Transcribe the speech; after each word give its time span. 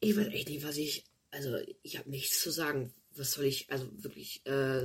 Ich 0.00 0.16
weiß 0.16 0.28
echt 0.28 0.48
nicht, 0.48 0.64
was 0.64 0.76
ich. 0.76 1.04
Also, 1.32 1.58
ich 1.82 1.98
habe 1.98 2.08
nichts 2.08 2.40
zu 2.40 2.52
sagen. 2.52 2.94
Was 3.16 3.32
soll 3.32 3.46
ich. 3.46 3.68
Also, 3.68 3.88
wirklich. 3.96 4.46
Äh 4.46 4.84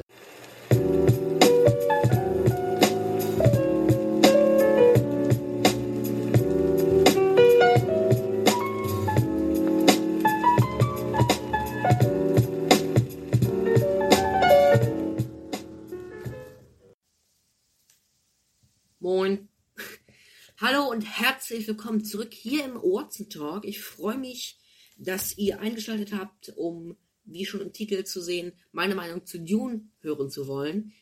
Moin. 19.00 19.48
Hallo 20.58 20.90
und 20.90 21.02
herzlich 21.02 21.68
willkommen 21.68 22.04
zurück 22.04 22.34
hier 22.34 22.66
im 22.66 22.78
Watson 22.78 23.30
Talk. 23.30 23.66
Ich 23.66 23.84
freue 23.84 24.18
mich, 24.18 24.58
dass 24.98 25.38
ihr 25.38 25.60
eingeschaltet 25.60 26.14
habt, 26.14 26.54
um, 26.56 26.98
wie 27.26 27.46
schon 27.46 27.62
im 27.62 27.74
Titel 27.74 28.04
zu 28.04 28.22
sehen, 28.22 28.54
meine 28.72 28.96
Meinung 28.96 29.26
zu 29.26 29.40
Dune 29.40 29.88
hören 30.02 30.30
zu 30.30 30.48
wollen. 30.48 30.94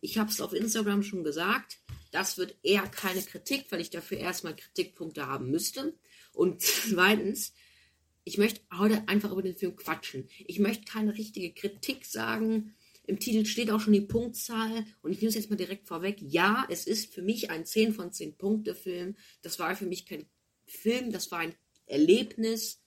Ich 0.00 0.18
habe 0.18 0.30
es 0.30 0.40
auf 0.40 0.52
Instagram 0.52 1.02
schon 1.02 1.24
gesagt. 1.24 1.78
Das 2.12 2.38
wird 2.38 2.56
eher 2.62 2.82
keine 2.82 3.22
Kritik, 3.22 3.66
weil 3.70 3.80
ich 3.80 3.90
dafür 3.90 4.18
erstmal 4.18 4.56
Kritikpunkte 4.56 5.26
haben 5.26 5.50
müsste. 5.50 5.94
Und 6.32 6.62
zweitens, 6.62 7.52
ich 8.24 8.38
möchte 8.38 8.60
heute 8.76 9.06
einfach 9.08 9.32
über 9.32 9.42
den 9.42 9.56
Film 9.56 9.76
quatschen. 9.76 10.28
Ich 10.46 10.58
möchte 10.58 10.84
keine 10.84 11.16
richtige 11.16 11.52
Kritik 11.52 12.04
sagen 12.04 12.74
im 13.06 13.20
Titel 13.20 13.46
steht 13.46 13.70
auch 13.70 13.80
schon 13.80 13.92
die 13.92 14.00
Punktzahl 14.00 14.84
und 15.02 15.12
ich 15.12 15.18
nehme 15.18 15.28
es 15.28 15.36
jetzt 15.36 15.48
mal 15.50 15.56
direkt 15.56 15.86
vorweg. 15.86 16.18
Ja, 16.20 16.66
es 16.68 16.86
ist 16.86 17.14
für 17.14 17.22
mich 17.22 17.50
ein 17.50 17.64
10 17.64 17.94
von 17.94 18.12
10 18.12 18.36
Punkte 18.36 18.74
Film. 18.74 19.16
Das 19.42 19.58
war 19.58 19.74
für 19.76 19.86
mich 19.86 20.06
kein 20.06 20.26
Film, 20.66 21.12
das 21.12 21.30
war 21.30 21.38
ein 21.38 21.54
Erlebnis. 21.86 22.82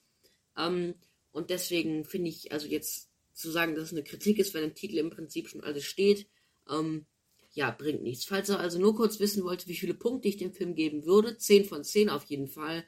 Ähm, 0.56 0.94
und 1.32 1.50
deswegen 1.50 2.04
finde 2.04 2.30
ich, 2.30 2.52
also 2.52 2.66
jetzt 2.66 3.10
zu 3.32 3.50
sagen, 3.50 3.74
dass 3.74 3.84
es 3.84 3.92
eine 3.92 4.04
Kritik 4.04 4.38
ist, 4.38 4.54
wenn 4.54 4.64
im 4.64 4.74
Titel 4.74 4.98
im 4.98 5.10
Prinzip 5.10 5.48
schon 5.48 5.62
alles 5.62 5.84
steht, 5.84 6.28
ähm, 6.68 7.06
ja, 7.52 7.70
bringt 7.70 8.02
nichts. 8.02 8.24
Falls 8.24 8.48
ihr 8.48 8.60
also 8.60 8.78
nur 8.78 8.94
kurz 8.94 9.18
wissen 9.18 9.42
wollt, 9.44 9.66
wie 9.66 9.74
viele 9.74 9.94
Punkte 9.94 10.28
ich 10.28 10.36
dem 10.36 10.52
Film 10.52 10.74
geben 10.74 11.04
würde, 11.04 11.36
10 11.36 11.64
von 11.64 11.82
10 11.82 12.08
auf 12.10 12.24
jeden 12.24 12.46
Fall. 12.46 12.84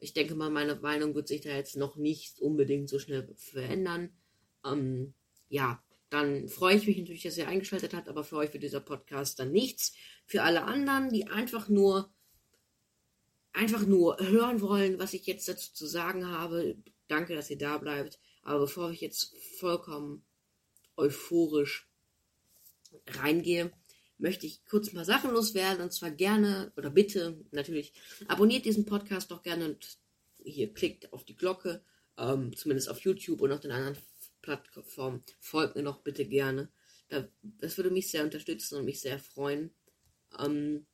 Ich 0.00 0.12
denke 0.12 0.34
mal, 0.34 0.50
meine 0.50 0.74
Meinung 0.76 1.14
wird 1.14 1.28
sich 1.28 1.40
da 1.40 1.50
jetzt 1.50 1.76
noch 1.76 1.96
nicht 1.96 2.40
unbedingt 2.40 2.88
so 2.88 2.98
schnell 2.98 3.32
verändern. 3.36 4.10
Ähm, 4.64 5.14
ja, 5.48 5.82
dann 6.10 6.48
freue 6.48 6.76
ich 6.76 6.86
mich 6.86 6.98
natürlich, 6.98 7.22
dass 7.22 7.38
ihr 7.38 7.48
eingeschaltet 7.48 7.94
habt, 7.94 8.08
aber 8.08 8.22
für 8.22 8.36
euch 8.36 8.52
wird 8.52 8.62
dieser 8.62 8.80
Podcast 8.80 9.38
dann 9.38 9.50
nichts. 9.50 9.94
Für 10.26 10.42
alle 10.42 10.64
anderen, 10.64 11.10
die 11.10 11.28
einfach 11.28 11.68
nur 11.68 12.12
einfach 13.54 13.86
nur 13.86 14.18
hören 14.18 14.60
wollen, 14.60 14.98
was 14.98 15.12
ich 15.12 15.26
jetzt 15.26 15.48
dazu 15.48 15.72
zu 15.72 15.86
sagen 15.86 16.26
habe, 16.26 16.76
danke, 17.12 17.34
dass 17.34 17.50
ihr 17.50 17.58
da 17.58 17.78
bleibt. 17.78 18.18
Aber 18.42 18.60
bevor 18.60 18.90
ich 18.90 19.00
jetzt 19.00 19.36
vollkommen 19.58 20.24
euphorisch 20.96 21.88
reingehe, 23.06 23.72
möchte 24.18 24.46
ich 24.46 24.64
kurz 24.64 24.92
mal 24.92 25.04
Sachen 25.04 25.32
loswerden 25.32 25.82
und 25.82 25.92
zwar 25.92 26.10
gerne 26.10 26.72
oder 26.76 26.90
bitte 26.90 27.44
natürlich 27.50 27.92
abonniert 28.28 28.64
diesen 28.64 28.84
Podcast 28.86 29.30
doch 29.30 29.42
gerne 29.42 29.64
und 29.66 29.98
hier 30.44 30.72
klickt 30.72 31.12
auf 31.12 31.24
die 31.24 31.36
Glocke, 31.36 31.82
ähm, 32.18 32.54
zumindest 32.56 32.88
auf 32.88 33.00
YouTube 33.00 33.40
und 33.40 33.52
auf 33.52 33.60
den 33.60 33.72
anderen 33.72 33.96
Plattform. 34.42 35.22
Folgt 35.40 35.76
mir 35.76 35.82
doch 35.82 36.00
bitte 36.02 36.24
gerne. 36.26 36.68
Das 37.42 37.76
würde 37.76 37.90
mich 37.90 38.10
sehr 38.10 38.24
unterstützen 38.24 38.78
und 38.78 38.84
mich 38.84 39.00
sehr 39.00 39.18
freuen. 39.18 39.70
Ähm, 40.38 40.86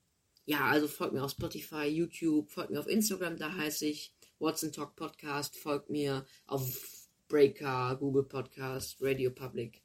ja, 0.47 0.67
also 0.67 0.89
folgt 0.89 1.13
mir 1.13 1.23
auf 1.23 1.31
Spotify, 1.31 1.87
YouTube, 1.87 2.51
folgt 2.51 2.71
mir 2.71 2.81
auf 2.81 2.89
Instagram, 2.89 3.37
da 3.37 3.55
heiße 3.55 3.87
ich 3.87 4.15
Watson 4.39 4.73
Talk 4.73 4.97
Podcast, 4.97 5.57
folgt 5.57 5.91
mir 5.91 6.27
auf 6.47 7.09
Breaker, 7.29 7.97
Google 7.97 8.25
Podcast, 8.25 8.97
Radio 9.01 9.31
Public, 9.31 9.83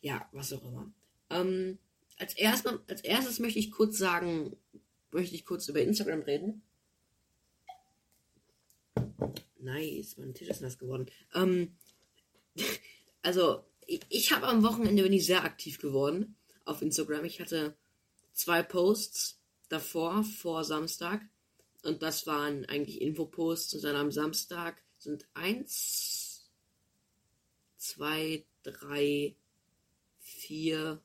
ja, 0.00 0.28
was 0.32 0.52
auch 0.52 0.64
immer. 0.64 0.92
Ähm, 1.30 1.78
als, 2.18 2.34
erst, 2.34 2.66
als 2.66 3.00
erstes 3.02 3.38
möchte 3.38 3.58
ich 3.58 3.70
kurz 3.70 3.98
sagen, 3.98 4.56
möchte 5.10 5.34
ich 5.34 5.44
kurz 5.44 5.68
über 5.68 5.82
Instagram 5.82 6.22
reden. 6.22 6.62
Nice, 9.58 10.16
mein 10.16 10.34
Tisch 10.34 10.48
ist 10.48 10.60
nass 10.60 10.78
geworden. 10.78 11.06
Ähm, 11.34 11.76
also, 13.22 13.64
ich, 13.86 14.00
ich 14.08 14.32
habe 14.32 14.46
am 14.46 14.62
Wochenende 14.62 15.02
bin 15.02 15.12
ich 15.12 15.26
sehr 15.26 15.44
aktiv 15.44 15.78
geworden 15.78 16.36
auf 16.64 16.82
Instagram. 16.82 17.24
Ich 17.24 17.40
hatte 17.40 17.76
zwei 18.32 18.62
Posts 18.62 19.40
davor, 19.68 20.24
vor 20.24 20.64
Samstag. 20.64 21.22
Und 21.82 22.02
das 22.02 22.26
waren 22.26 22.64
eigentlich 22.66 23.00
Infoposts. 23.00 23.74
Und 23.74 23.84
dann 23.84 23.96
am 23.96 24.12
Samstag 24.12 24.82
sind 24.98 25.26
eins, 25.34 26.48
zwei, 27.76 28.44
drei, 28.62 29.36
vier, 30.20 31.02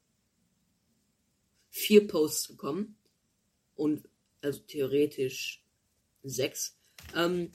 vier 1.70 2.08
Posts 2.08 2.50
gekommen. 2.50 2.98
Und 3.76 4.08
also 4.42 4.60
theoretisch 4.60 5.64
sechs. 6.24 6.78
Ähm, 7.16 7.52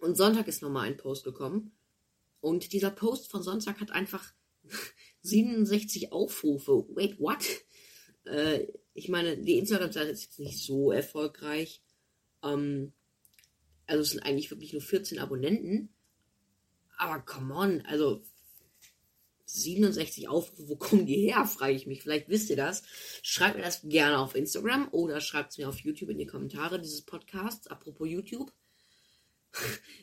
und 0.00 0.16
Sonntag 0.16 0.48
ist 0.48 0.62
nochmal 0.62 0.86
ein 0.86 0.96
Post 0.96 1.24
gekommen. 1.24 1.72
Und 2.40 2.72
dieser 2.72 2.90
Post 2.90 3.30
von 3.30 3.42
Sonntag 3.42 3.80
hat 3.80 3.90
einfach 3.90 4.32
67 5.22 6.12
Aufrufe. 6.12 6.86
Wait, 6.90 7.20
what? 7.20 7.44
Äh, 8.24 8.66
ich 8.94 9.08
meine, 9.08 9.36
die 9.38 9.58
Instagram-Seite 9.58 10.10
ist 10.10 10.24
jetzt 10.24 10.38
nicht 10.40 10.64
so 10.64 10.92
erfolgreich. 10.92 11.82
Ähm, 12.42 12.92
also 13.86 14.02
es 14.02 14.10
sind 14.10 14.20
eigentlich 14.20 14.50
wirklich 14.50 14.72
nur 14.72 14.82
14 14.82 15.18
Abonnenten. 15.18 15.90
Aber 16.96 17.20
come 17.20 17.54
on, 17.54 17.80
also 17.82 18.22
67 19.46 20.28
Aufrufe, 20.28 20.68
wo 20.68 20.76
kommen 20.76 21.06
die 21.06 21.30
her, 21.30 21.46
frage 21.46 21.72
ich 21.72 21.86
mich. 21.86 22.02
Vielleicht 22.02 22.28
wisst 22.28 22.50
ihr 22.50 22.56
das. 22.56 22.82
Schreibt 23.22 23.56
mir 23.56 23.62
das 23.62 23.80
gerne 23.84 24.18
auf 24.18 24.34
Instagram 24.34 24.88
oder 24.92 25.20
schreibt 25.20 25.52
es 25.52 25.58
mir 25.58 25.68
auf 25.68 25.78
YouTube 25.80 26.10
in 26.10 26.18
die 26.18 26.26
Kommentare 26.26 26.80
dieses 26.80 27.02
Podcasts. 27.02 27.66
Apropos 27.68 28.08
YouTube 28.08 28.52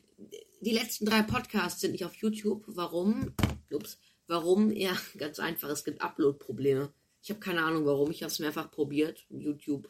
die 0.61 0.71
letzten 0.71 1.05
drei 1.05 1.21
Podcasts 1.21 1.81
sind 1.81 1.91
nicht 1.91 2.05
auf 2.05 2.15
YouTube. 2.15 2.63
Warum? 2.67 3.33
Ups. 3.71 3.99
Warum? 4.27 4.71
Ja, 4.71 4.97
ganz 5.17 5.39
einfach. 5.39 5.69
Es 5.69 5.83
gibt 5.83 6.01
Upload-Probleme. 6.01 6.91
Ich 7.21 7.29
habe 7.29 7.39
keine 7.39 7.63
Ahnung 7.63 7.85
warum. 7.85 8.11
Ich 8.11 8.23
habe 8.23 8.31
es 8.31 8.39
mehrfach 8.39 8.71
probiert. 8.71 9.25
YouTube, 9.29 9.89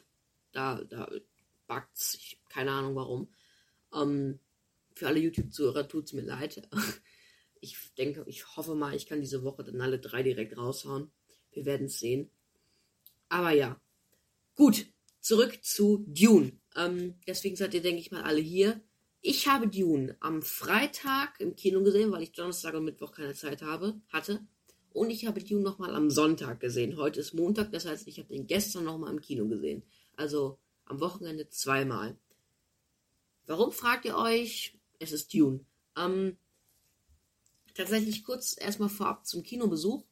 da, 0.52 0.84
da 0.84 1.10
bugt's. 1.68 2.16
Ich 2.16 2.40
keine 2.50 2.72
Ahnung 2.72 2.96
warum. 2.96 3.30
Ähm, 3.94 4.40
für 4.94 5.08
alle 5.08 5.20
YouTube-Zuhörer 5.20 5.88
tut 5.88 6.06
es 6.06 6.14
mir 6.14 6.24
leid. 6.24 6.68
Ich 7.62 7.78
denke, 7.98 8.24
ich 8.28 8.56
hoffe 8.56 8.76
mal, 8.76 8.96
ich 8.96 9.08
kann 9.08 9.22
diese 9.22 9.44
Woche 9.44 9.64
dann 9.64 9.82
alle 9.82 9.98
drei 9.98 10.22
direkt 10.22 10.56
raushauen. 10.56 11.10
Wir 11.52 11.66
werden 11.66 11.88
es 11.88 11.98
sehen. 11.98 12.30
Aber 13.28 13.50
ja. 13.52 13.82
Gut, 14.54 14.86
zurück 15.20 15.64
zu 15.64 16.06
Dune. 16.08 16.52
Ähm, 16.76 17.16
deswegen 17.26 17.56
seid 17.56 17.74
ihr, 17.74 17.82
denke 17.82 18.02
ich 18.02 18.12
mal, 18.12 18.22
alle 18.22 18.40
hier. 18.40 18.82
Ich 19.22 19.48
habe 19.48 19.68
Dune 19.68 20.16
am 20.20 20.44
Freitag 20.44 21.40
im 21.40 21.56
Kino 21.56 21.82
gesehen, 21.82 22.12
weil 22.12 22.22
ich 22.22 22.34
Donnerstag 22.34 22.76
und 22.76 22.86
Mittwoch 22.86 23.12
keine 23.12 23.34
Zeit 23.34 23.64
habe, 23.64 24.00
hatte. 24.10 24.46
Und 24.94 25.10
ich 25.10 25.26
habe 25.26 25.44
Dune 25.44 25.64
nochmal 25.64 25.96
am 25.96 26.12
Sonntag 26.12 26.60
gesehen. 26.60 26.98
Heute 26.98 27.22
ist 27.22 27.34
Montag, 27.34 27.72
das 27.72 27.88
heißt, 27.88 28.08
ich 28.08 28.20
habe 28.20 28.30
den 28.30 28.46
gestern 28.46 28.84
nochmal 28.84 29.12
im 29.12 29.22
Kino 29.22 29.48
gesehen. 29.48 29.82
Also 30.16 30.60
am 30.86 31.00
Wochenende 31.00 31.50
zweimal. 31.50 32.18
Warum 33.46 33.72
fragt 33.72 34.06
ihr 34.06 34.18
euch? 34.18 34.78
Es 35.00 35.12
ist 35.12 35.34
Dune. 35.34 35.66
Ähm, 35.98 36.38
tatsächlich 37.74 38.24
kurz 38.24 38.56
erstmal 38.60 38.90
vorab 38.90 39.26
zum 39.26 39.44
Kinobesuch. 39.44 40.04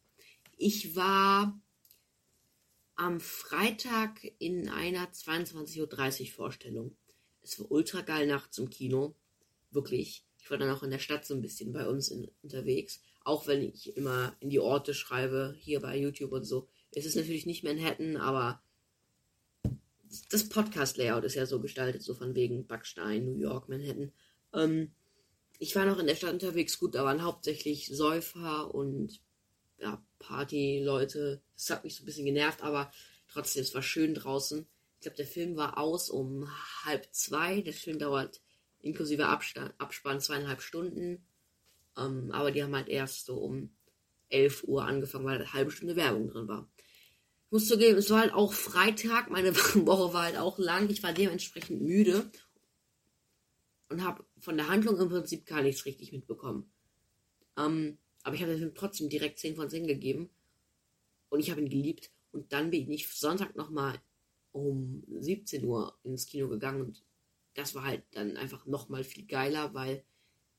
Ich 0.58 0.96
war 0.96 1.60
am 2.96 3.20
Freitag 3.20 4.24
in 4.40 4.70
einer 4.70 5.12
22.30 5.12 6.22
Uhr 6.22 6.28
Vorstellung 6.28 6.96
es 7.44 7.60
war 7.60 7.70
ultra 7.72 8.02
geil 8.02 8.26
nachts 8.26 8.58
im 8.58 8.70
Kino. 8.70 9.16
Wirklich. 9.72 10.26
Ich 10.40 10.50
war 10.50 10.58
dann 10.58 10.70
auch 10.70 10.84
in 10.84 10.92
der 10.92 11.00
Stadt 11.00 11.26
so 11.26 11.34
ein 11.34 11.42
bisschen 11.42 11.72
bei 11.74 11.88
uns 11.88 12.10
in, 12.10 12.30
unterwegs. 12.42 13.02
Auch 13.24 13.48
wenn 13.48 13.62
ich 13.62 13.96
immer 13.96 14.36
in 14.40 14.50
die 14.50 14.60
Orte 14.60 14.94
schreibe, 14.94 15.56
hier 15.60 15.80
bei 15.80 15.98
YouTube 15.98 16.32
und 16.32 16.46
so. 16.46 16.68
Es 16.92 17.06
ist 17.06 17.16
natürlich 17.16 17.46
nicht 17.46 17.64
Manhattan, 17.64 18.18
aber 18.18 18.62
das 20.30 20.50
Podcast-Layout 20.50 21.24
ist 21.24 21.36
ja 21.36 21.46
so 21.46 21.60
gestaltet, 21.60 22.04
so 22.04 22.14
von 22.14 22.36
wegen 22.36 22.68
Backstein, 22.68 23.26
New 23.26 23.38
York, 23.38 23.70
Manhattan. 23.70 24.12
Ähm, 24.54 24.92
ich 25.60 25.76
war 25.76 25.86
noch 25.86 26.00
in 26.00 26.08
der 26.08 26.16
Stadt 26.16 26.34
unterwegs, 26.34 26.80
gut, 26.80 26.96
da 26.96 27.04
waren 27.04 27.24
hauptsächlich 27.24 27.88
Säufer 27.88 28.74
und 28.74 29.22
ja, 29.80 30.04
Party-Leute. 30.20 31.42
Das 31.56 31.70
hat 31.70 31.84
mich 31.84 31.96
so 31.96 32.04
ein 32.04 32.06
bisschen 32.06 32.26
genervt, 32.26 32.62
aber 32.64 32.92
trotzdem, 33.28 33.64
es 33.64 33.74
war 33.76 33.84
schön 33.84 34.14
draußen. 34.14 34.66
Ich 34.96 35.02
glaube, 35.02 35.18
der 35.18 35.28
Film 35.28 35.56
war 35.58 35.78
aus 35.78 36.10
um 36.10 36.50
halb 36.84 37.08
zwei. 37.12 37.62
Der 37.62 37.74
Film 37.74 38.00
dauert 38.00 38.42
inklusive 38.82 39.28
Abstand, 39.28 39.74
Abspann 39.78 40.22
zweieinhalb 40.22 40.62
Stunden. 40.62 41.26
Ähm, 41.98 42.32
aber 42.32 42.52
die 42.52 42.64
haben 42.64 42.76
halt 42.76 42.88
erst 42.88 43.26
so 43.26 43.38
um 43.38 43.72
11 44.30 44.64
Uhr 44.64 44.84
angefangen, 44.84 45.26
weil 45.26 45.36
eine 45.36 45.54
halbe 45.54 45.72
Stunde 45.72 45.96
Werbung 45.96 46.28
drin 46.28 46.48
war. 46.48 46.70
Muss 47.54 47.68
zugeben, 47.68 48.00
es 48.00 48.10
war 48.10 48.22
halt 48.22 48.34
auch 48.34 48.52
Freitag. 48.52 49.30
Meine 49.30 49.56
Woche 49.86 50.12
war 50.12 50.24
halt 50.24 50.38
auch 50.38 50.58
lang. 50.58 50.90
Ich 50.90 51.04
war 51.04 51.14
dementsprechend 51.14 51.84
müde. 51.84 52.32
und 53.90 54.04
habe 54.04 54.26
von 54.40 54.58
der 54.58 54.70
Handlung 54.70 55.00
im 55.00 55.08
Prinzip 55.08 55.46
gar 55.46 55.62
nichts 55.62 55.86
richtig 55.86 56.12
mitbekommen. 56.12 56.74
Ähm, 57.56 58.00
aber 58.24 58.34
ich 58.34 58.42
habe 58.42 58.58
dem 58.58 58.74
trotzdem 58.74 59.08
direkt 59.08 59.38
10 59.38 59.56
von 59.56 59.70
10 59.70 59.86
gegeben 59.86 60.32
und 61.30 61.42
ich 61.42 61.52
habe 61.52 61.62
ihn 61.62 61.70
geliebt. 61.70 62.12
Und 62.32 62.52
dann 62.54 62.72
bin 62.72 62.90
ich 62.90 63.08
Sonntag 63.08 63.56
nochmal 63.56 64.02
um 64.52 65.04
17 65.20 65.64
Uhr 65.64 65.96
ins 66.02 66.26
Kino 66.26 66.50
gegangen 66.50 66.82
und 66.82 67.06
das 67.54 67.76
war 67.76 67.84
halt 67.84 68.04
dann 68.14 68.36
einfach 68.36 68.66
nochmal 68.66 69.04
viel 69.04 69.28
geiler, 69.28 69.76
weil 69.76 70.04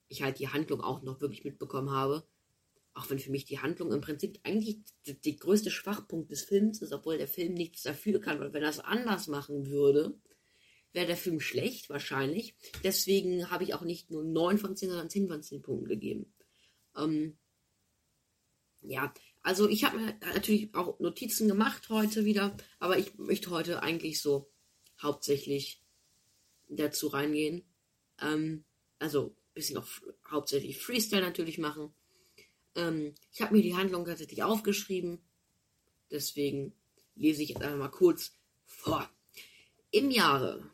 ich 0.06 0.22
halt 0.22 0.38
die 0.38 0.46
Handlung 0.46 0.80
auch 0.80 1.02
noch 1.02 1.20
wirklich 1.20 1.44
mitbekommen 1.44 1.90
habe. 1.90 2.24
Auch 2.94 3.10
wenn 3.10 3.18
für 3.18 3.30
mich 3.30 3.44
die 3.44 3.58
Handlung 3.58 3.92
im 3.92 4.00
Prinzip 4.00 4.38
eigentlich 4.44 4.78
der, 5.06 5.14
der 5.14 5.34
größte 5.34 5.70
Schwachpunkt 5.70 6.30
des 6.30 6.44
Films 6.44 6.80
ist, 6.80 6.92
obwohl 6.92 7.18
der 7.18 7.28
Film 7.28 7.54
nichts 7.54 7.82
dafür 7.82 8.20
kann, 8.20 8.38
weil 8.40 8.52
wenn 8.52 8.62
er 8.62 8.70
es 8.70 8.80
anders 8.80 9.26
machen 9.26 9.66
würde, 9.66 10.18
wäre 10.92 11.06
der 11.06 11.16
Film 11.16 11.40
schlecht, 11.40 11.90
wahrscheinlich. 11.90 12.54
Deswegen 12.84 13.50
habe 13.50 13.64
ich 13.64 13.74
auch 13.74 13.82
nicht 13.82 14.10
nur 14.10 14.22
9 14.22 14.58
von 14.58 14.76
10, 14.76 14.90
sondern 14.90 15.10
10 15.10 15.28
von 15.28 15.42
10 15.42 15.62
Punkten 15.62 15.88
gegeben. 15.88 16.32
Ähm, 16.96 17.36
ja, 18.80 19.12
also 19.42 19.68
ich 19.68 19.84
habe 19.84 19.98
mir 19.98 20.14
natürlich 20.20 20.74
auch 20.74 21.00
Notizen 21.00 21.48
gemacht 21.48 21.88
heute 21.88 22.24
wieder, 22.24 22.56
aber 22.78 22.98
ich 22.98 23.18
möchte 23.18 23.50
heute 23.50 23.82
eigentlich 23.82 24.20
so 24.20 24.50
hauptsächlich 25.02 25.82
dazu 26.68 27.08
reingehen. 27.08 27.64
Ähm, 28.20 28.64
also 28.98 29.36
ein 29.36 29.54
bisschen 29.54 29.78
auch 29.78 29.88
hauptsächlich 30.30 30.78
Freestyle 30.78 31.22
natürlich 31.22 31.58
machen. 31.58 31.94
Ähm, 32.76 33.14
ich 33.32 33.42
habe 33.42 33.54
mir 33.54 33.62
die 33.62 33.76
Handlung 33.76 34.04
tatsächlich 34.04 34.42
aufgeschrieben. 34.42 35.20
Deswegen 36.10 36.72
lese 37.14 37.42
ich 37.42 37.50
jetzt 37.50 37.62
einfach 37.62 37.78
mal 37.78 37.88
kurz 37.88 38.36
vor. 38.66 39.08
Im 39.90 40.10
Jahre 40.10 40.70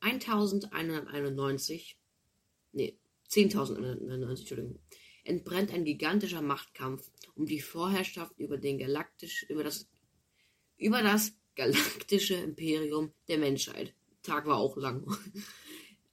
1191, 0.00 1.98
nee, 2.72 2.98
10.191, 3.28 4.38
Entschuldigung, 4.38 4.78
entbrennt 5.24 5.72
ein 5.72 5.84
gigantischer 5.84 6.42
Machtkampf 6.42 7.10
um 7.34 7.46
die 7.46 7.60
Vorherrschaft 7.60 8.38
über 8.38 8.56
den 8.56 8.78
galaktisch, 8.78 9.44
über 9.48 9.64
das, 9.64 9.88
über 10.78 11.02
das 11.02 11.32
galaktische 11.56 12.34
Imperium 12.34 13.12
der 13.28 13.38
Menschheit. 13.38 13.94
Tag 14.22 14.46
war 14.46 14.58
auch 14.58 14.76
lang. 14.76 15.06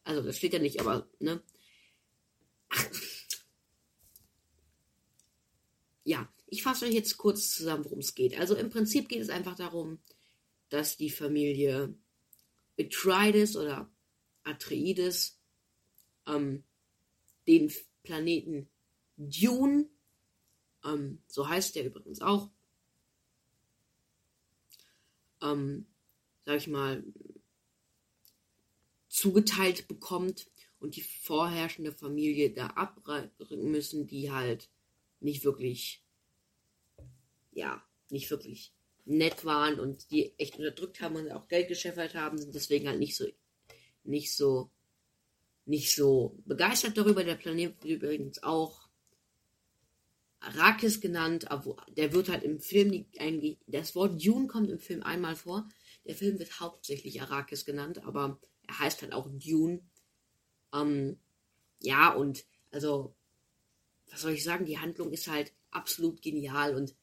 Also, 0.06 0.22
das 0.22 0.36
steht 0.36 0.52
ja 0.52 0.60
nicht, 0.60 0.82
aber, 0.82 1.08
ne? 1.20 1.42
Ach. 2.68 2.90
Ja, 6.04 6.32
ich 6.48 6.64
fasse 6.64 6.86
euch 6.86 6.94
jetzt 6.94 7.18
kurz 7.18 7.56
zusammen, 7.56 7.86
worum 7.86 8.00
es 8.00 8.16
geht. 8.16 8.38
Also, 8.40 8.56
im 8.56 8.70
Prinzip 8.70 9.10
geht 9.10 9.22
es 9.22 9.30
einfach 9.30 9.56
darum, 9.56 10.00
dass 10.70 10.98
die 10.98 11.10
Familie 11.10 11.96
Atreides 12.80 13.56
oder 13.56 13.90
Atreides 14.44 15.40
ähm, 16.28 16.64
den 17.48 17.72
Planeten 18.04 18.70
Dune, 19.18 19.88
ähm, 20.84 21.22
so 21.28 21.48
heißt 21.48 21.76
der 21.76 21.86
übrigens 21.86 22.22
auch, 22.22 22.50
ähm, 25.42 25.86
sag 26.46 26.58
ich 26.58 26.68
mal, 26.68 27.04
zugeteilt 29.08 29.88
bekommt 29.88 30.50
und 30.80 30.96
die 30.96 31.02
vorherrschende 31.02 31.94
Familie 31.94 32.52
da 32.52 32.68
abbringen 32.68 33.72
müssen, 33.72 34.08
die 34.08 34.32
halt 34.32 34.70
nicht 35.24 35.44
wirklich, 35.44 36.04
ja, 37.52 37.84
nicht 38.10 38.30
wirklich 38.30 38.74
nett 39.06 39.44
waren 39.44 39.80
und 39.80 40.12
die 40.12 40.38
echt 40.38 40.58
unterdrückt 40.58 41.02
haben 41.02 41.16
und 41.16 41.32
auch 41.32 41.48
Geld 41.48 41.68
gescheffert 41.68 42.16
haben, 42.16 42.38
sind 42.38 42.56
deswegen 42.56 42.88
halt 42.88 43.00
nicht 43.00 43.16
so, 43.16 43.26
nicht 44.04 44.36
so, 44.36 44.72
nicht 45.66 45.96
so 45.96 46.38
begeistert 46.46 46.98
darüber. 46.98 47.24
Der 47.24 47.36
Planet 47.36 47.84
wird 47.84 48.04
übrigens 48.04 48.44
auch 48.44 48.88
Arrakis 50.40 51.00
genannt, 51.00 51.50
aber 51.52 51.78
der 51.96 52.14
wird 52.14 52.30
halt 52.30 52.44
im 52.44 52.60
Film 52.60 53.06
das 53.68 53.96
Wort 53.96 54.24
Dune 54.24 54.48
kommt 54.48 54.70
im 54.70 54.80
Film 54.80 55.04
einmal 55.04 55.36
vor. 55.36 55.68
Der 56.06 56.16
Film 56.16 56.40
wird 56.40 56.60
hauptsächlich 56.60 57.22
Arrakis 57.22 57.66
genannt, 57.66 58.04
aber 58.06 58.40
er 58.68 58.80
heißt 58.80 59.02
halt 59.02 59.14
auch 59.14 59.30
Dune. 59.32 59.82
Ähm, 60.74 61.18
ja, 61.80 62.14
und 62.14 62.46
also, 62.72 63.16
was 64.14 64.22
soll 64.22 64.34
ich 64.34 64.44
sagen, 64.44 64.66
die 64.66 64.78
Handlung 64.78 65.12
ist 65.12 65.28
halt 65.28 65.52
absolut 65.72 66.22
genial 66.22 66.76
und 66.76 66.94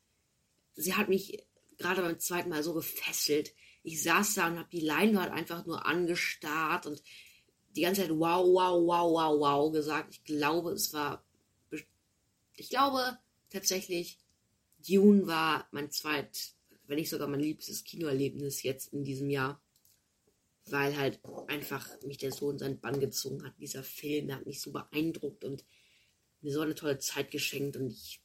sie 0.76 0.94
hat 0.94 1.08
mich 1.08 1.44
gerade 1.76 2.02
beim 2.02 2.20
zweiten 2.20 2.50
Mal 2.50 2.62
so 2.62 2.72
gefesselt. 2.72 3.52
Ich 3.82 4.00
saß 4.02 4.34
da 4.34 4.46
und 4.46 4.58
habe 4.58 4.68
die 4.70 4.80
Leinwand 4.80 5.32
einfach 5.32 5.66
nur 5.66 5.86
angestarrt 5.86 6.86
und 6.86 7.02
die 7.74 7.82
ganze 7.82 8.02
Zeit 8.02 8.10
wow, 8.10 8.46
wow, 8.46 8.80
wow, 8.80 9.12
wow, 9.12 9.40
wow 9.40 9.72
gesagt. 9.72 10.14
Ich 10.14 10.24
glaube, 10.24 10.70
es 10.70 10.92
war. 10.92 11.24
Ich 12.54 12.68
glaube 12.68 13.18
tatsächlich, 13.48 14.18
Dune 14.86 15.26
war 15.26 15.66
mein 15.72 15.90
zweit, 15.90 16.52
wenn 16.86 16.96
nicht 16.96 17.10
sogar 17.10 17.26
mein 17.26 17.40
liebstes 17.40 17.82
Kinoerlebnis 17.82 18.62
jetzt 18.62 18.92
in 18.92 19.02
diesem 19.02 19.30
Jahr. 19.30 19.60
Weil 20.66 20.96
halt 20.96 21.18
einfach 21.48 21.88
mich 22.02 22.18
der 22.18 22.30
so 22.30 22.50
in 22.50 22.58
seinen 22.58 22.78
Bann 22.78 23.00
gezogen 23.00 23.44
hat. 23.44 23.54
Dieser 23.58 23.82
Film, 23.82 24.28
der 24.28 24.36
hat 24.36 24.46
mich 24.46 24.60
so 24.60 24.70
beeindruckt 24.70 25.42
und 25.42 25.64
mir 26.42 26.52
so 26.52 26.60
eine 26.60 26.74
tolle 26.74 26.98
Zeit 26.98 27.30
geschenkt 27.30 27.76
und 27.76 27.90
ich 27.90 28.20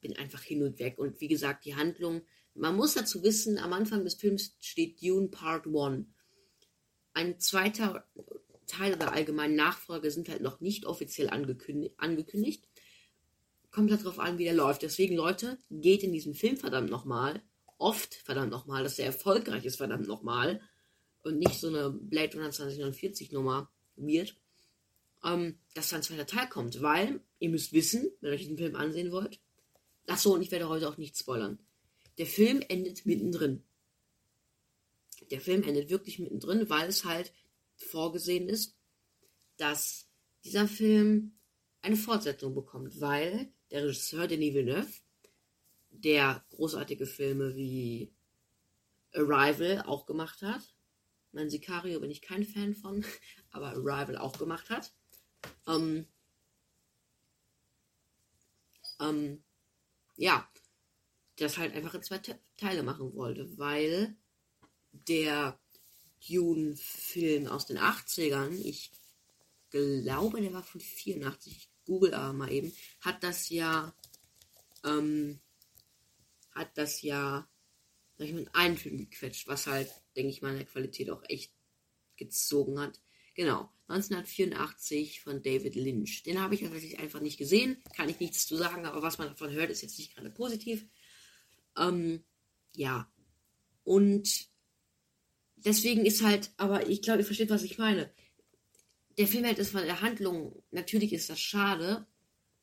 bin 0.00 0.16
einfach 0.16 0.42
hin 0.42 0.62
und 0.62 0.78
weg. 0.78 0.98
Und 0.98 1.20
wie 1.20 1.28
gesagt, 1.28 1.64
die 1.64 1.76
Handlung 1.76 2.22
man 2.54 2.76
muss 2.76 2.94
dazu 2.94 3.22
wissen, 3.22 3.58
am 3.58 3.72
Anfang 3.72 4.04
des 4.04 4.14
Films 4.14 4.56
steht 4.60 5.02
Dune 5.02 5.28
Part 5.28 5.66
1. 5.66 6.06
Ein 7.12 7.40
zweiter 7.40 8.06
Teil 8.66 8.94
oder 8.94 9.12
allgemein 9.12 9.54
Nachfolge 9.54 10.10
sind 10.10 10.28
halt 10.28 10.42
noch 10.42 10.60
nicht 10.60 10.84
offiziell 10.84 11.30
angekündigt. 11.30 12.68
Kommt 13.70 13.90
halt 13.90 14.02
darauf 14.02 14.18
an, 14.18 14.38
wie 14.38 14.44
der 14.44 14.54
läuft. 14.54 14.82
Deswegen, 14.82 15.16
Leute, 15.16 15.58
geht 15.70 16.02
in 16.02 16.12
diesen 16.12 16.34
Film 16.34 16.56
verdammt 16.56 16.90
nochmal. 16.90 17.42
Oft 17.78 18.14
verdammt 18.14 18.50
nochmal, 18.50 18.82
dass 18.82 18.96
der 18.96 19.06
erfolgreich 19.06 19.64
ist 19.64 19.76
verdammt 19.76 20.06
nochmal. 20.06 20.60
Und 21.22 21.38
nicht 21.38 21.60
so 21.60 21.68
eine 21.68 21.90
Blade 21.90 22.36
Runner 22.36 22.50
2049 22.50 23.32
Nummer 23.32 23.70
wird. 23.96 24.36
Ähm, 25.24 25.58
dass 25.74 25.88
dann 25.90 26.00
ein 26.00 26.02
zweiter 26.02 26.26
Teil 26.26 26.48
kommt. 26.48 26.80
Weil, 26.82 27.20
ihr 27.40 27.50
müsst 27.50 27.72
wissen, 27.72 28.12
wenn 28.20 28.30
ihr 28.30 28.34
euch 28.34 28.42
diesen 28.42 28.58
Film 28.58 28.76
ansehen 28.76 29.10
wollt. 29.10 29.40
Achso, 30.06 30.32
und 30.32 30.42
ich 30.42 30.50
werde 30.50 30.68
heute 30.68 30.88
auch 30.88 30.98
nicht 30.98 31.18
spoilern. 31.18 31.58
Der 32.18 32.26
Film 32.26 32.62
endet 32.68 33.06
mittendrin. 33.06 33.62
Der 35.30 35.40
Film 35.40 35.62
endet 35.62 35.90
wirklich 35.90 36.18
mittendrin, 36.18 36.68
weil 36.68 36.88
es 36.88 37.04
halt 37.04 37.32
vorgesehen 37.76 38.48
ist, 38.48 38.76
dass 39.56 40.06
dieser 40.44 40.68
Film 40.68 41.32
eine 41.82 41.96
Fortsetzung 41.96 42.54
bekommt, 42.54 43.00
weil 43.00 43.52
der 43.70 43.84
Regisseur 43.84 44.26
Denis 44.26 44.54
Villeneuve, 44.54 44.92
der 45.90 46.44
großartige 46.50 47.06
Filme 47.06 47.54
wie 47.56 48.12
Arrival 49.14 49.82
auch 49.86 50.06
gemacht 50.06 50.42
hat, 50.42 50.62
mein 51.32 51.48
Sicario 51.48 52.00
bin 52.00 52.10
ich 52.10 52.22
kein 52.22 52.44
Fan 52.44 52.74
von, 52.74 53.04
aber 53.50 53.68
Arrival 53.68 54.18
auch 54.18 54.36
gemacht 54.36 54.68
hat, 54.70 54.92
ähm, 55.66 56.06
ähm, 59.00 59.42
ja, 60.16 60.48
das 61.36 61.58
halt 61.58 61.74
einfach 61.74 61.94
in 61.94 62.02
zwei 62.02 62.18
Teile 62.56 62.82
machen 62.82 63.14
wollte, 63.14 63.58
weil 63.58 64.16
der 64.92 65.58
Dune-Film 66.28 67.46
aus 67.46 67.66
den 67.66 67.78
80ern, 67.78 68.52
ich 68.62 68.92
glaube, 69.70 70.40
der 70.40 70.52
war 70.52 70.62
von 70.62 70.80
84, 70.80 71.56
ich 71.56 71.70
google 71.84 72.14
aber 72.14 72.32
mal 72.32 72.52
eben, 72.52 72.72
hat 73.00 73.22
das 73.22 73.48
ja, 73.48 73.94
ähm, 74.84 75.40
hat 76.52 76.76
das 76.76 77.02
ja, 77.02 77.48
sag 78.16 78.26
ich 78.26 78.34
mal, 78.34 78.42
in 78.42 78.54
einen 78.54 78.76
Film 78.76 78.98
gequetscht, 78.98 79.48
was 79.48 79.66
halt, 79.66 79.90
denke 80.16 80.30
ich 80.30 80.42
mal, 80.42 80.50
in 80.50 80.58
der 80.58 80.66
Qualität 80.66 81.10
auch 81.10 81.22
echt 81.28 81.52
gezogen 82.16 82.78
hat. 82.78 83.00
Genau, 83.34 83.72
1984 83.90 85.20
von 85.20 85.42
David 85.42 85.74
Lynch. 85.74 86.22
Den 86.22 86.40
habe 86.40 86.54
ich 86.54 86.60
tatsächlich 86.60 86.98
einfach 86.98 87.20
nicht 87.20 87.38
gesehen, 87.38 87.82
kann 87.96 88.08
ich 88.08 88.20
nichts 88.20 88.46
zu 88.46 88.56
sagen, 88.56 88.86
aber 88.86 89.02
was 89.02 89.18
man 89.18 89.28
davon 89.28 89.50
hört, 89.52 89.70
ist 89.70 89.82
jetzt 89.82 89.98
nicht 89.98 90.14
gerade 90.14 90.30
positiv. 90.30 90.86
Ähm, 91.76 92.22
ja. 92.74 93.10
Und 93.84 94.48
deswegen 95.56 96.06
ist 96.06 96.22
halt, 96.22 96.50
aber 96.56 96.88
ich 96.88 97.02
glaube, 97.02 97.20
ihr 97.20 97.26
versteht, 97.26 97.50
was 97.50 97.62
ich 97.62 97.78
meine. 97.78 98.12
Der 99.18 99.26
Film 99.26 99.44
hält 99.44 99.58
es 99.58 99.70
von 99.70 99.82
der 99.82 100.00
Handlung, 100.00 100.62
natürlich 100.70 101.12
ist 101.12 101.28
das 101.28 101.40
schade. 101.40 102.06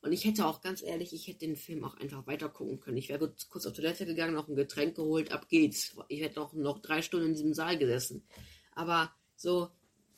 Und 0.02 0.14
ich 0.14 0.26
hätte 0.26 0.46
auch 0.46 0.62
ganz 0.62 0.82
ehrlich, 0.82 1.12
ich 1.12 1.28
hätte 1.28 1.40
den 1.40 1.56
Film 1.56 1.84
auch 1.84 1.98
einfach 1.98 2.26
weiter 2.28 2.50
gucken 2.50 2.80
können. 2.80 2.98
Ich 2.98 3.10
wäre 3.10 3.34
kurz 3.50 3.66
auf 3.66 3.74
Toilette 3.74 4.06
gegangen, 4.06 4.34
noch 4.34 4.48
ein 4.48 4.56
Getränk 4.56 4.96
geholt, 4.96 5.32
ab 5.32 5.50
geht's. 5.50 5.96
Ich 6.08 6.22
hätte 6.22 6.40
noch, 6.40 6.54
noch 6.54 6.80
drei 6.80 7.02
Stunden 7.02 7.28
in 7.28 7.34
diesem 7.34 7.54
Saal 7.54 7.78
gesessen. 7.78 8.24
Aber 8.72 9.12
so, 9.36 9.70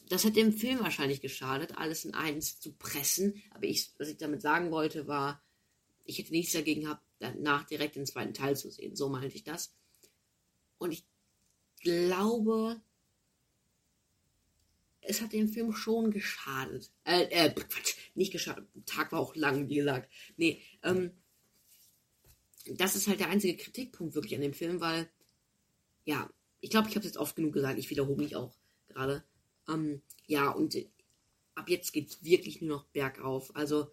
das 0.09 0.25
hat 0.25 0.35
dem 0.35 0.51
Film 0.51 0.79
wahrscheinlich 0.79 1.21
geschadet, 1.21 1.77
alles 1.77 2.03
in 2.03 2.15
eins 2.15 2.59
zu 2.59 2.73
pressen. 2.73 3.41
Aber 3.51 3.65
ich, 3.65 3.91
was 3.99 4.09
ich 4.09 4.17
damit 4.17 4.41
sagen 4.41 4.71
wollte, 4.71 5.07
war, 5.07 5.41
ich 6.03 6.17
hätte 6.17 6.31
nichts 6.31 6.53
dagegen 6.53 6.81
gehabt, 6.81 7.03
danach 7.19 7.63
direkt 7.65 7.95
den 7.95 8.07
zweiten 8.07 8.33
Teil 8.33 8.57
zu 8.57 8.71
sehen. 8.71 8.95
So 8.95 9.07
meinte 9.07 9.35
ich 9.35 9.43
das. 9.43 9.75
Und 10.79 10.91
ich 10.91 11.05
glaube, 11.81 12.81
es 15.01 15.21
hat 15.21 15.31
dem 15.31 15.47
Film 15.47 15.73
schon 15.73 16.09
geschadet. 16.09 16.91
Äh, 17.03 17.25
äh, 17.25 17.53
Quatsch, 17.53 17.95
nicht 18.15 18.31
geschadet. 18.31 18.67
Der 18.73 18.85
Tag 18.85 19.11
war 19.11 19.19
auch 19.19 19.35
lang, 19.35 19.69
wie 19.69 19.75
gesagt. 19.75 20.11
Nee, 20.37 20.61
ähm, 20.81 21.11
das 22.65 22.95
ist 22.95 23.07
halt 23.07 23.19
der 23.19 23.29
einzige 23.29 23.57
Kritikpunkt 23.57 24.15
wirklich 24.15 24.35
an 24.35 24.41
dem 24.41 24.53
Film, 24.53 24.81
weil, 24.81 25.07
ja, 26.05 26.29
ich 26.61 26.71
glaube, 26.71 26.89
ich 26.89 26.95
habe 26.95 27.05
es 27.05 27.11
jetzt 27.11 27.17
oft 27.17 27.35
genug 27.35 27.53
gesagt, 27.53 27.77
ich 27.77 27.89
wiederhole 27.91 28.17
mich 28.17 28.35
auch 28.35 28.55
gerade. 28.87 29.23
Ähm, 29.69 30.01
ja, 30.25 30.49
und 30.49 30.75
ab 31.55 31.69
jetzt 31.69 31.93
geht 31.93 32.09
es 32.09 32.23
wirklich 32.23 32.61
nur 32.61 32.77
noch 32.77 32.85
bergauf. 32.85 33.55
Also, 33.55 33.89